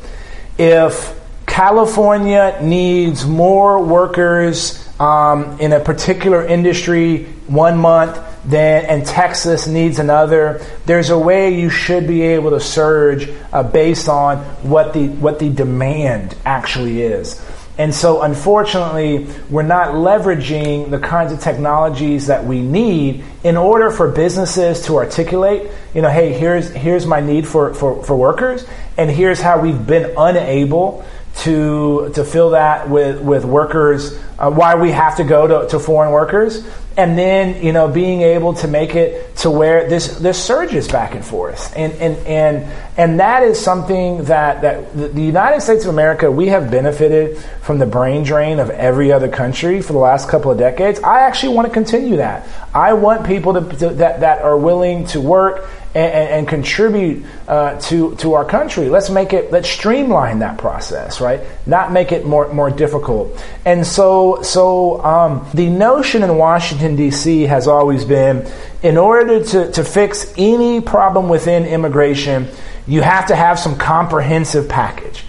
If 0.58 1.20
California 1.46 2.58
needs 2.62 3.24
more 3.24 3.82
workers 3.82 4.80
um, 4.98 5.60
in 5.60 5.72
a 5.72 5.80
particular 5.80 6.44
industry 6.44 7.24
one 7.46 7.78
month, 7.78 8.18
then 8.44 8.84
and 8.84 9.06
Texas 9.06 9.66
needs 9.66 9.98
another. 9.98 10.64
There's 10.86 11.10
a 11.10 11.18
way 11.18 11.58
you 11.58 11.70
should 11.70 12.06
be 12.06 12.22
able 12.22 12.50
to 12.50 12.60
surge 12.60 13.28
uh, 13.52 13.62
based 13.62 14.08
on 14.08 14.38
what 14.62 14.92
the 14.92 15.08
what 15.08 15.38
the 15.38 15.48
demand 15.48 16.36
actually 16.44 17.02
is. 17.02 17.40
And 17.76 17.92
so, 17.92 18.22
unfortunately, 18.22 19.26
we're 19.50 19.62
not 19.62 19.94
leveraging 19.94 20.90
the 20.90 21.00
kinds 21.00 21.32
of 21.32 21.40
technologies 21.40 22.28
that 22.28 22.44
we 22.44 22.60
need 22.60 23.24
in 23.42 23.56
order 23.56 23.90
for 23.90 24.08
businesses 24.08 24.82
to 24.86 24.96
articulate, 24.96 25.70
you 25.92 26.00
know, 26.00 26.08
hey, 26.08 26.32
here's, 26.32 26.70
here's 26.70 27.04
my 27.04 27.20
need 27.20 27.48
for, 27.48 27.74
for, 27.74 28.02
for 28.04 28.16
workers, 28.16 28.64
and 28.96 29.10
here's 29.10 29.40
how 29.40 29.60
we've 29.60 29.86
been 29.86 30.14
unable 30.16 31.04
to, 31.38 32.12
to 32.14 32.24
fill 32.24 32.50
that 32.50 32.88
with, 32.88 33.20
with 33.20 33.44
workers, 33.44 34.20
uh, 34.38 34.50
why 34.50 34.74
we 34.74 34.90
have 34.90 35.16
to 35.16 35.24
go 35.24 35.46
to, 35.46 35.68
to 35.68 35.78
foreign 35.78 36.12
workers 36.12 36.66
and 36.96 37.18
then 37.18 37.62
you 37.62 37.72
know 37.72 37.88
being 37.88 38.22
able 38.22 38.54
to 38.54 38.68
make 38.68 38.94
it 38.94 39.34
to 39.36 39.50
where 39.50 39.88
this 39.88 40.18
this 40.18 40.42
surges 40.42 40.86
back 40.88 41.14
and 41.14 41.24
forth 41.24 41.72
and 41.76 41.92
and 41.94 42.16
and 42.26 42.72
and 42.96 43.20
that 43.20 43.42
is 43.42 43.60
something 43.60 44.24
that 44.24 44.62
that 44.62 44.94
the 44.94 45.22
United 45.22 45.60
States 45.60 45.84
of 45.84 45.90
America 45.90 46.30
we 46.30 46.48
have 46.48 46.70
benefited 46.70 47.38
from 47.62 47.78
the 47.78 47.86
brain 47.86 48.22
drain 48.22 48.60
of 48.60 48.70
every 48.70 49.10
other 49.10 49.28
country 49.28 49.82
for 49.82 49.92
the 49.92 49.98
last 49.98 50.28
couple 50.28 50.50
of 50.50 50.58
decades 50.58 51.00
I 51.00 51.20
actually 51.20 51.54
want 51.54 51.66
to 51.66 51.74
continue 51.74 52.16
that 52.16 52.46
I 52.72 52.92
want 52.92 53.26
people 53.26 53.54
to, 53.54 53.76
to 53.78 53.88
that 53.94 54.20
that 54.20 54.42
are 54.42 54.56
willing 54.56 55.06
to 55.08 55.20
work 55.20 55.68
and, 55.94 56.12
and, 56.12 56.48
contribute 56.48 57.24
uh, 57.46 57.78
to 57.82 58.16
to 58.16 58.34
our 58.34 58.44
country. 58.44 58.88
Let's 58.88 59.10
make 59.10 59.32
it. 59.32 59.52
Let's 59.52 59.68
streamline 59.68 60.40
that 60.40 60.58
process, 60.58 61.20
right? 61.20 61.40
Not 61.66 61.92
make 61.92 62.10
it 62.10 62.26
more 62.26 62.52
more 62.52 62.68
difficult. 62.68 63.40
And 63.64 63.86
so 63.86 64.23
so 64.42 65.02
um, 65.04 65.46
the 65.54 65.68
notion 65.68 66.22
in 66.22 66.36
Washington 66.36 66.96
D.C. 66.96 67.42
has 67.42 67.68
always 67.68 68.04
been, 68.04 68.46
in 68.82 68.96
order 68.96 69.44
to 69.44 69.72
to 69.72 69.84
fix 69.84 70.32
any 70.36 70.80
problem 70.80 71.28
within 71.28 71.64
immigration, 71.64 72.48
you 72.86 73.02
have 73.02 73.26
to 73.26 73.36
have 73.36 73.58
some 73.58 73.76
comprehensive 73.76 74.68
package. 74.68 75.24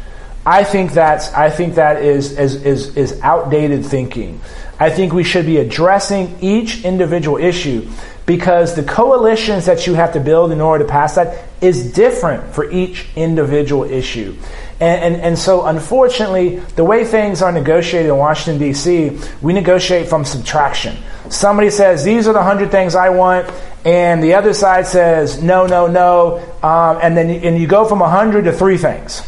I 0.46 0.64
think 0.64 0.92
that's 0.92 1.34
I 1.34 1.50
think 1.50 1.76
that 1.76 2.04
is 2.04 2.38
is 2.38 2.56
is, 2.64 2.96
is 2.96 3.20
outdated 3.22 3.86
thinking. 3.86 4.40
I 4.80 4.90
think 4.90 5.14
we 5.14 5.24
should 5.24 5.46
be 5.46 5.58
addressing 5.58 6.38
each 6.42 6.84
individual 6.84 7.38
issue 7.38 7.90
because 8.26 8.76
the 8.76 8.84
coalitions 8.84 9.66
that 9.66 9.88
you 9.88 9.94
have 9.94 10.14
to 10.14 10.20
build 10.20 10.52
in 10.52 10.60
order 10.60 10.84
to 10.84 10.90
pass 10.90 11.16
that 11.16 11.46
is 11.62 11.94
different 11.94 12.54
for 12.54 12.70
each 12.70 13.08
individual 13.16 13.84
issue. 13.84 14.36
And, 14.80 15.16
and, 15.16 15.22
and, 15.22 15.40
so, 15.40 15.66
unfortunately, 15.66 16.58
the 16.76 16.84
way 16.84 17.06
things 17.06 17.42
are 17.42 17.52
negotiated 17.52 18.10
in 18.10 18.18
Washington, 18.18 18.60
D.C., 18.60 19.18
we 19.42 19.54
negotiate 19.54 20.10
from 20.10 20.26
subtraction. 20.26 20.98
Somebody 21.30 21.70
says, 21.70 22.04
These 22.04 22.28
are 22.28 22.34
the 22.34 22.40
100 22.40 22.72
things 22.72 22.94
I 22.94 23.10
want, 23.10 23.50
and 23.86 24.22
the 24.22 24.34
other 24.34 24.54
side 24.54 24.86
says, 24.86 25.42
No, 25.42 25.66
no, 25.66 25.88
no. 25.88 26.40
Um, 26.62 27.00
and 27.02 27.16
then 27.16 27.30
and 27.30 27.58
you 27.58 27.68
go 27.68 27.86
from 27.86 28.00
100 28.00 28.44
to 28.44 28.52
three 28.52 28.78
things. 28.78 29.22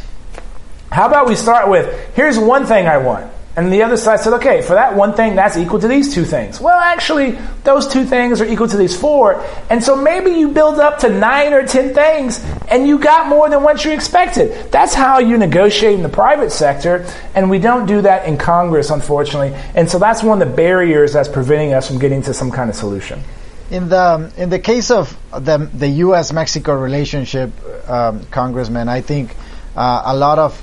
How 0.92 1.08
about 1.08 1.28
we 1.28 1.36
start 1.36 1.70
with, 1.70 2.14
Here's 2.14 2.38
one 2.38 2.66
thing 2.66 2.86
I 2.86 2.98
want. 2.98 3.32
And 3.58 3.74
the 3.74 3.82
other 3.82 3.98
side 3.98 4.20
said, 4.20 4.34
okay, 4.34 4.62
for 4.62 4.76
that 4.76 4.96
one 4.96 5.16
thing, 5.16 5.36
that's 5.36 5.58
equal 5.58 5.80
to 5.80 5.88
these 5.88 6.14
two 6.14 6.26
things. 6.26 6.62
Well, 6.62 6.80
actually, 6.80 7.32
those 7.64 7.88
two 7.88 8.06
things 8.06 8.40
are 8.40 8.46
equal 8.46 8.68
to 8.68 8.78
these 8.78 8.96
four. 8.96 9.44
And 9.72 9.84
so 9.84 9.96
maybe 9.96 10.30
you 10.30 10.50
build 10.52 10.80
up 10.80 11.00
to 11.00 11.10
nine 11.10 11.54
or 11.54 11.66
ten 11.66 11.96
things 11.96 12.40
and 12.68 12.88
you 12.88 13.00
got 13.00 13.28
more 13.28 13.50
than 13.50 13.64
what 13.64 13.84
you 13.84 13.94
expected. 13.94 14.72
That's 14.72 14.94
how 14.94 15.18
you 15.18 15.38
negotiate 15.38 15.96
in 15.96 16.04
the 16.04 16.10
private 16.10 16.52
sector. 16.52 17.08
And 17.34 17.50
we 17.50 17.58
don't 17.58 17.88
do 17.88 18.02
that 18.02 18.28
in 18.28 18.38
Congress, 18.38 18.92
unfortunately. 18.92 19.60
And 19.74 19.90
so 19.90 19.98
that's 19.98 20.22
one 20.22 20.40
of 20.40 20.48
the 20.48 20.56
barriers 20.56 21.14
that's 21.14 21.28
preventing 21.28 21.74
us 21.74 21.88
from 21.88 21.98
getting 21.98 22.22
to 22.24 22.36
some 22.36 22.52
kind 22.52 22.70
of 22.70 22.76
solution. 22.76 23.24
In 23.72 23.90
the 23.90 24.32
in 24.38 24.52
the 24.52 24.60
case 24.60 24.92
of 24.92 25.18
the 25.32 25.58
the 25.58 25.90
U.S. 26.06 26.32
Mexico 26.32 26.76
relationship, 26.76 27.52
um, 27.90 28.24
Congressman, 28.28 28.88
I 28.88 29.02
think 29.02 29.36
uh, 29.76 30.04
a 30.06 30.16
lot 30.16 30.38
of 30.38 30.62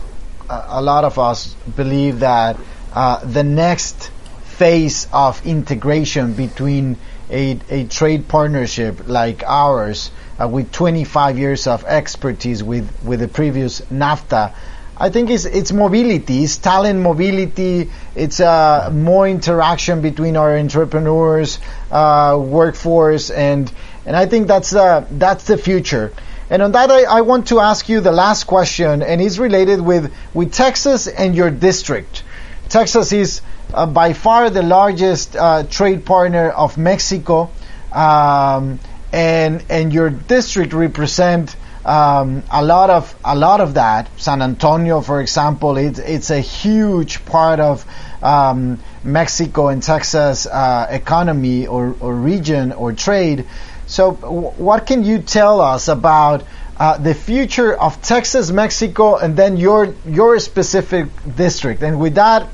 a 0.48 0.80
lot 0.80 1.04
of 1.04 1.18
us 1.18 1.54
believe 1.76 2.20
that 2.20 2.56
uh, 2.94 3.24
the 3.24 3.42
next 3.42 4.10
phase 4.44 5.08
of 5.12 5.44
integration 5.46 6.32
between 6.34 6.96
a, 7.30 7.58
a 7.68 7.84
trade 7.84 8.28
partnership 8.28 9.08
like 9.08 9.42
ours 9.44 10.10
uh, 10.40 10.46
with 10.46 10.70
25 10.72 11.38
years 11.38 11.66
of 11.66 11.84
expertise 11.84 12.62
with, 12.62 12.88
with 13.04 13.20
the 13.20 13.28
previous 13.28 13.80
NAFTA. 13.82 14.54
I 14.96 15.10
think 15.10 15.30
it's, 15.30 15.44
it's 15.44 15.72
mobility, 15.72 16.44
it's 16.44 16.56
talent 16.56 17.00
mobility, 17.00 17.90
it's 18.14 18.38
uh, 18.38 18.90
more 18.92 19.26
interaction 19.26 20.00
between 20.02 20.36
our 20.36 20.56
entrepreneurs, 20.56 21.58
uh, 21.90 22.40
workforce, 22.40 23.30
and 23.30 23.72
and 24.06 24.14
I 24.14 24.26
think 24.26 24.46
that's 24.46 24.74
uh, 24.74 25.04
that's 25.10 25.44
the 25.44 25.56
future. 25.58 26.12
And 26.50 26.62
on 26.62 26.72
that, 26.72 26.90
I, 26.90 27.04
I 27.04 27.20
want 27.22 27.48
to 27.48 27.58
ask 27.58 27.88
you 27.88 28.00
the 28.00 28.12
last 28.12 28.44
question, 28.44 29.02
and 29.02 29.20
it's 29.20 29.38
related 29.38 29.80
with 29.80 30.12
with 30.32 30.52
Texas 30.52 31.08
and 31.08 31.34
your 31.34 31.50
district. 31.50 32.22
Texas 32.68 33.12
is 33.12 33.40
uh, 33.72 33.86
by 33.86 34.12
far 34.12 34.50
the 34.50 34.62
largest 34.62 35.36
uh, 35.36 35.64
trade 35.64 36.04
partner 36.04 36.50
of 36.50 36.76
Mexico, 36.78 37.50
um, 37.92 38.78
and 39.12 39.64
and 39.68 39.92
your 39.92 40.10
district 40.10 40.72
represent 40.72 41.54
um, 41.84 42.42
a 42.50 42.64
lot 42.64 42.90
of 42.90 43.14
a 43.24 43.36
lot 43.36 43.60
of 43.60 43.74
that. 43.74 44.08
San 44.18 44.42
Antonio, 44.42 45.00
for 45.00 45.20
example, 45.20 45.76
it's 45.76 45.98
it's 45.98 46.30
a 46.30 46.40
huge 46.40 47.24
part 47.24 47.60
of 47.60 47.84
um, 48.22 48.78
Mexico 49.04 49.68
and 49.68 49.82
Texas 49.82 50.46
uh, 50.46 50.86
economy 50.90 51.66
or, 51.66 51.94
or 52.00 52.14
region 52.14 52.72
or 52.72 52.92
trade. 52.92 53.44
So, 53.86 54.12
w- 54.12 54.48
what 54.56 54.86
can 54.86 55.04
you 55.04 55.18
tell 55.18 55.60
us 55.60 55.88
about 55.88 56.42
uh, 56.76 56.98
the 56.98 57.14
future 57.14 57.74
of 57.74 58.00
Texas, 58.02 58.50
Mexico, 58.50 59.16
and 59.16 59.36
then 59.36 59.56
your 59.56 59.94
your 60.06 60.38
specific 60.38 61.06
district. 61.36 61.82
And 61.82 62.00
with 62.00 62.14
that, 62.16 62.48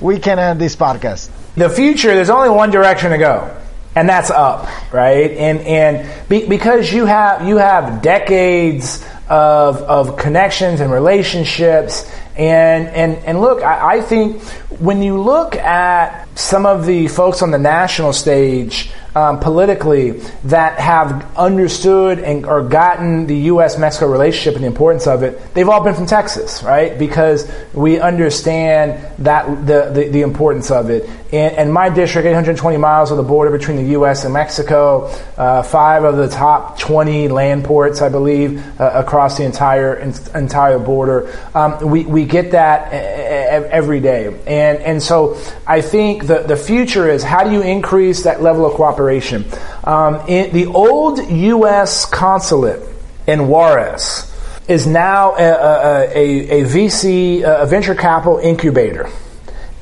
we 0.00 0.18
can 0.18 0.38
end 0.38 0.60
this 0.60 0.76
podcast. 0.76 1.30
The 1.54 1.70
future, 1.70 2.14
there's 2.14 2.30
only 2.30 2.50
one 2.50 2.70
direction 2.70 3.10
to 3.12 3.18
go, 3.18 3.56
and 3.94 4.08
that's 4.08 4.30
up, 4.30 4.68
right? 4.92 5.30
And 5.30 5.60
and 5.60 6.28
be, 6.28 6.46
because 6.46 6.92
you 6.92 7.06
have 7.06 7.46
you 7.46 7.58
have 7.58 8.02
decades 8.02 9.04
of 9.28 9.76
of 9.82 10.16
connections 10.16 10.80
and 10.80 10.90
relationships. 10.90 12.10
And, 12.36 12.88
and, 12.88 13.24
and 13.24 13.40
look, 13.40 13.62
I, 13.62 13.98
I 13.98 14.00
think 14.00 14.42
when 14.80 15.02
you 15.02 15.22
look 15.22 15.54
at 15.54 16.26
some 16.36 16.66
of 16.66 16.84
the 16.84 17.06
folks 17.06 17.42
on 17.42 17.52
the 17.52 17.58
national 17.58 18.12
stage 18.12 18.90
um, 19.14 19.38
politically 19.38 20.12
that 20.44 20.78
have 20.80 21.36
understood 21.36 22.18
and 22.18 22.44
or 22.46 22.62
gotten 22.62 23.26
the 23.26 23.36
U.S.-Mexico 23.36 24.10
relationship 24.10 24.54
and 24.54 24.64
the 24.64 24.68
importance 24.68 25.06
of 25.06 25.22
it, 25.22 25.54
they've 25.54 25.68
all 25.68 25.84
been 25.84 25.94
from 25.94 26.06
Texas, 26.06 26.62
right? 26.62 26.98
Because 26.98 27.50
we 27.72 28.00
understand 28.00 29.00
that 29.24 29.46
the, 29.66 29.90
the, 29.92 30.08
the 30.08 30.22
importance 30.22 30.70
of 30.70 30.90
it. 30.90 31.08
And, 31.34 31.56
and, 31.56 31.72
my 31.72 31.88
district, 31.88 32.26
820 32.26 32.76
miles 32.76 33.10
of 33.10 33.16
the 33.16 33.24
border 33.24 33.50
between 33.50 33.76
the 33.76 33.90
U.S. 33.92 34.24
and 34.24 34.32
Mexico, 34.32 35.06
uh, 35.36 35.64
five 35.64 36.04
of 36.04 36.16
the 36.16 36.28
top 36.28 36.78
20 36.78 37.26
land 37.26 37.64
ports, 37.64 38.00
I 38.00 38.08
believe, 38.08 38.62
uh, 38.80 38.92
across 38.94 39.36
the 39.38 39.44
entire 39.44 39.94
entire 39.94 40.78
border. 40.78 41.36
Um, 41.52 41.90
we, 41.90 42.04
we 42.04 42.24
get 42.24 42.52
that 42.52 42.92
every 42.92 43.98
day. 43.98 44.28
And, 44.46 44.78
and 44.78 45.02
so 45.02 45.36
I 45.66 45.80
think 45.80 46.28
the, 46.28 46.40
the 46.40 46.56
future 46.56 47.08
is 47.08 47.24
how 47.24 47.42
do 47.42 47.50
you 47.50 47.62
increase 47.62 48.22
that 48.22 48.40
level 48.40 48.64
of 48.64 48.74
cooperation? 48.74 49.44
Um, 49.82 50.20
in 50.28 50.52
the 50.52 50.66
old 50.66 51.18
U.S. 51.28 52.04
consulate 52.04 52.80
in 53.26 53.48
Juarez 53.48 54.30
is 54.68 54.86
now 54.86 55.34
a, 55.34 55.42
a, 55.42 56.10
a, 56.14 56.62
a 56.62 56.64
VC, 56.64 57.42
a 57.42 57.66
venture 57.66 57.96
capital 57.96 58.38
incubator. 58.38 59.10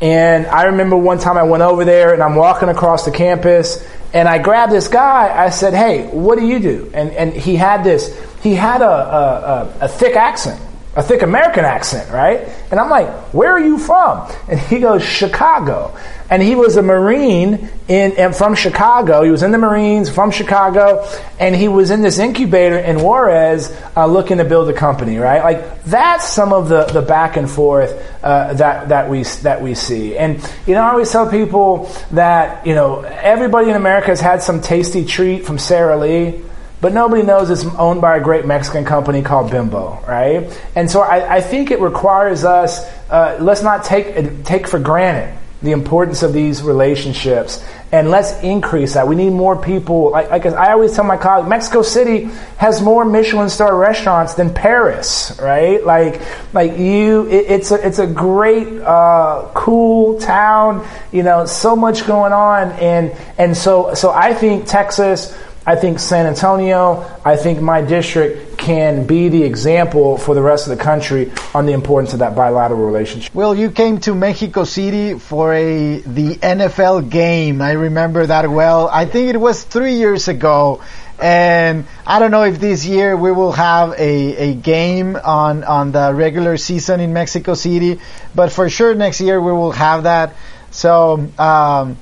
And 0.02 0.46
I 0.48 0.64
remember 0.64 0.96
one 0.96 1.20
time 1.20 1.38
I 1.38 1.44
went 1.44 1.62
over 1.62 1.84
there 1.84 2.12
and 2.12 2.22
I'm 2.22 2.34
walking 2.34 2.68
across 2.68 3.04
the 3.04 3.12
campus 3.12 3.86
and 4.12 4.28
I 4.28 4.38
grabbed 4.38 4.72
this 4.72 4.88
guy. 4.88 5.32
I 5.32 5.50
said, 5.50 5.74
Hey, 5.74 6.08
what 6.08 6.38
do 6.38 6.44
you 6.44 6.58
do? 6.58 6.90
And, 6.92 7.12
and 7.12 7.32
he 7.32 7.54
had 7.54 7.84
this, 7.84 8.20
he 8.42 8.54
had 8.56 8.82
a, 8.82 8.90
a, 8.90 9.74
a 9.82 9.88
thick 9.88 10.16
accent 10.16 10.60
a 10.94 11.02
thick 11.02 11.22
American 11.22 11.64
accent, 11.64 12.10
right? 12.12 12.40
And 12.70 12.78
I'm 12.78 12.90
like, 12.90 13.08
where 13.32 13.50
are 13.50 13.60
you 13.60 13.78
from? 13.78 14.30
And 14.48 14.60
he 14.60 14.78
goes, 14.78 15.02
Chicago. 15.02 15.96
And 16.28 16.42
he 16.42 16.54
was 16.54 16.76
a 16.76 16.82
Marine 16.82 17.70
in, 17.88 18.12
and 18.12 18.36
from 18.36 18.54
Chicago. 18.54 19.22
He 19.22 19.30
was 19.30 19.42
in 19.42 19.52
the 19.52 19.58
Marines 19.58 20.10
from 20.10 20.30
Chicago, 20.30 21.06
and 21.38 21.54
he 21.54 21.68
was 21.68 21.90
in 21.90 22.02
this 22.02 22.18
incubator 22.18 22.78
in 22.78 23.00
Juarez 23.00 23.74
uh, 23.96 24.06
looking 24.06 24.38
to 24.38 24.44
build 24.44 24.68
a 24.68 24.72
company, 24.74 25.16
right? 25.16 25.42
Like 25.42 25.84
that's 25.84 26.28
some 26.28 26.52
of 26.52 26.68
the, 26.68 26.84
the 26.84 27.02
back 27.02 27.36
and 27.36 27.50
forth 27.50 27.92
uh, 28.22 28.54
that 28.54 28.88
that 28.88 29.10
we 29.10 29.24
that 29.42 29.60
we 29.60 29.74
see. 29.74 30.16
And 30.16 30.36
you 30.66 30.74
know, 30.74 30.82
I 30.82 30.90
always 30.90 31.10
tell 31.10 31.30
people 31.30 31.90
that 32.12 32.66
you 32.66 32.74
know 32.74 33.00
everybody 33.00 33.70
in 33.70 33.76
America 33.76 34.08
has 34.08 34.20
had 34.20 34.42
some 34.42 34.60
tasty 34.60 35.04
treat 35.04 35.44
from 35.44 35.58
Sara 35.58 35.98
Lee 35.98 36.42
but 36.82 36.92
nobody 36.92 37.22
knows 37.22 37.48
it's 37.48 37.64
owned 37.76 38.00
by 38.00 38.16
a 38.16 38.20
great 38.20 38.44
Mexican 38.44 38.84
company 38.84 39.22
called 39.22 39.52
Bimbo, 39.52 40.04
right? 40.06 40.52
And 40.74 40.90
so 40.90 41.00
I, 41.00 41.36
I 41.36 41.40
think 41.40 41.70
it 41.70 41.80
requires 41.80 42.44
us, 42.44 42.84
uh, 43.08 43.38
let's 43.40 43.62
not 43.62 43.84
take, 43.84 44.44
take 44.44 44.66
for 44.66 44.80
granted 44.80 45.38
the 45.62 45.70
importance 45.70 46.24
of 46.24 46.32
these 46.32 46.60
relationships 46.60 47.64
and 47.92 48.10
let's 48.10 48.32
increase 48.42 48.94
that. 48.94 49.06
We 49.06 49.14
need 49.14 49.30
more 49.30 49.54
people. 49.54 50.10
Like, 50.10 50.28
like 50.28 50.44
I 50.46 50.72
always 50.72 50.92
tell 50.92 51.04
my 51.04 51.16
colleagues, 51.16 51.48
Mexico 51.48 51.82
City 51.82 52.24
has 52.56 52.82
more 52.82 53.04
Michelin 53.04 53.48
star 53.48 53.76
restaurants 53.76 54.34
than 54.34 54.52
Paris, 54.52 55.38
right? 55.40 55.84
Like, 55.86 56.20
like 56.52 56.78
you, 56.78 57.28
it, 57.28 57.46
it's 57.48 57.70
a, 57.70 57.86
it's 57.86 58.00
a 58.00 58.08
great, 58.08 58.66
uh, 58.80 59.52
cool 59.54 60.18
town, 60.18 60.84
you 61.12 61.22
know, 61.22 61.46
so 61.46 61.76
much 61.76 62.08
going 62.08 62.32
on. 62.32 62.72
And, 62.72 63.12
and 63.38 63.56
so, 63.56 63.94
so 63.94 64.10
I 64.10 64.34
think 64.34 64.66
Texas, 64.66 65.38
I 65.64 65.76
think 65.76 66.00
San 66.00 66.26
Antonio, 66.26 67.08
I 67.24 67.36
think 67.36 67.60
my 67.60 67.82
district 67.82 68.58
can 68.58 69.06
be 69.06 69.28
the 69.28 69.44
example 69.44 70.18
for 70.18 70.34
the 70.34 70.42
rest 70.42 70.66
of 70.66 70.76
the 70.76 70.82
country 70.82 71.30
on 71.54 71.66
the 71.66 71.72
importance 71.72 72.12
of 72.12 72.18
that 72.18 72.34
bilateral 72.34 72.84
relationship. 72.84 73.32
Well, 73.32 73.54
you 73.54 73.70
came 73.70 73.98
to 74.00 74.14
Mexico 74.14 74.64
City 74.64 75.18
for 75.18 75.54
a 75.54 76.00
the 76.00 76.34
NFL 76.36 77.10
game. 77.10 77.62
I 77.62 77.72
remember 77.72 78.26
that 78.26 78.50
well. 78.50 78.88
I 78.88 79.06
think 79.06 79.32
it 79.32 79.36
was 79.38 79.62
three 79.62 79.94
years 79.94 80.26
ago. 80.26 80.80
And 81.20 81.86
I 82.04 82.18
don't 82.18 82.32
know 82.32 82.42
if 82.42 82.58
this 82.58 82.84
year 82.84 83.16
we 83.16 83.30
will 83.30 83.52
have 83.52 83.92
a, 83.92 84.50
a 84.50 84.54
game 84.54 85.14
on, 85.14 85.62
on 85.62 85.92
the 85.92 86.12
regular 86.12 86.56
season 86.56 86.98
in 86.98 87.12
Mexico 87.12 87.54
City, 87.54 88.00
but 88.34 88.50
for 88.50 88.68
sure 88.68 88.92
next 88.96 89.20
year 89.20 89.40
we 89.40 89.52
will 89.52 89.70
have 89.70 90.02
that. 90.02 90.34
So, 90.72 91.30
um, 91.38 91.96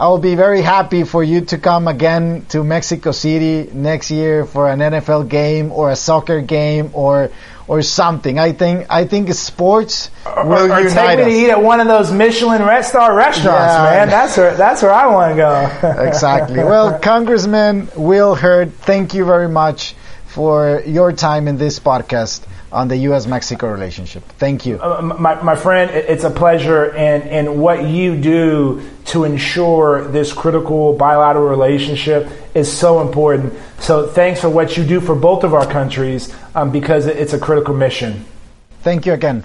I 0.00 0.08
will 0.08 0.16
be 0.18 0.34
very 0.34 0.62
happy 0.62 1.04
for 1.04 1.22
you 1.22 1.42
to 1.52 1.58
come 1.58 1.86
again 1.86 2.46
to 2.48 2.64
Mexico 2.64 3.10
City 3.12 3.68
next 3.70 4.10
year 4.10 4.46
for 4.46 4.70
an 4.70 4.78
NFL 4.78 5.28
game 5.28 5.70
or 5.72 5.90
a 5.90 5.96
soccer 5.96 6.40
game 6.40 6.92
or 6.94 7.30
or 7.68 7.82
something. 7.82 8.38
I 8.38 8.52
think 8.52 8.86
I 8.88 9.04
think 9.04 9.30
sports 9.34 10.10
will 10.24 10.72
or, 10.72 10.72
or 10.72 10.88
take 10.88 11.18
me 11.18 11.24
us. 11.24 11.28
to 11.28 11.28
eat 11.28 11.50
at 11.50 11.62
one 11.62 11.80
of 11.80 11.86
those 11.86 12.10
Michelin 12.10 12.62
red 12.64 12.86
star 12.86 13.14
restaurants, 13.14 13.74
Yeah. 13.74 13.82
man. 13.90 14.08
That's 14.08 14.38
where 14.38 14.54
that's 14.56 14.80
where 14.80 14.90
I 14.90 15.06
want 15.08 15.32
to 15.32 15.36
go. 15.36 16.02
exactly. 16.08 16.64
Well, 16.64 16.98
Congressman 16.98 17.90
Will 17.94 18.34
Hurd, 18.34 18.72
thank 18.72 19.12
you 19.12 19.26
very 19.26 19.50
much 19.50 19.94
for 20.28 20.82
your 20.86 21.12
time 21.12 21.46
in 21.46 21.58
this 21.58 21.78
podcast 21.78 22.40
on 22.72 22.88
the 22.88 22.96
U.S.-Mexico 22.96 23.72
relationship. 23.72 24.22
Thank 24.38 24.66
you. 24.66 24.80
Uh, 24.80 25.02
my, 25.18 25.40
my 25.42 25.56
friend, 25.56 25.90
it's 25.90 26.24
a 26.24 26.30
pleasure, 26.30 26.90
and, 26.92 27.24
and 27.24 27.60
what 27.60 27.84
you 27.88 28.20
do 28.20 28.82
to 29.06 29.24
ensure 29.24 30.06
this 30.08 30.32
critical 30.32 30.92
bilateral 30.92 31.48
relationship 31.48 32.28
is 32.54 32.70
so 32.70 33.00
important. 33.00 33.54
So 33.80 34.06
thanks 34.06 34.40
for 34.40 34.48
what 34.48 34.76
you 34.76 34.84
do 34.84 35.00
for 35.00 35.14
both 35.14 35.44
of 35.44 35.54
our 35.54 35.66
countries, 35.66 36.34
um, 36.54 36.70
because 36.70 37.06
it's 37.06 37.32
a 37.32 37.38
critical 37.38 37.74
mission. 37.74 38.24
Thank 38.82 39.06
you 39.06 39.12
again. 39.12 39.44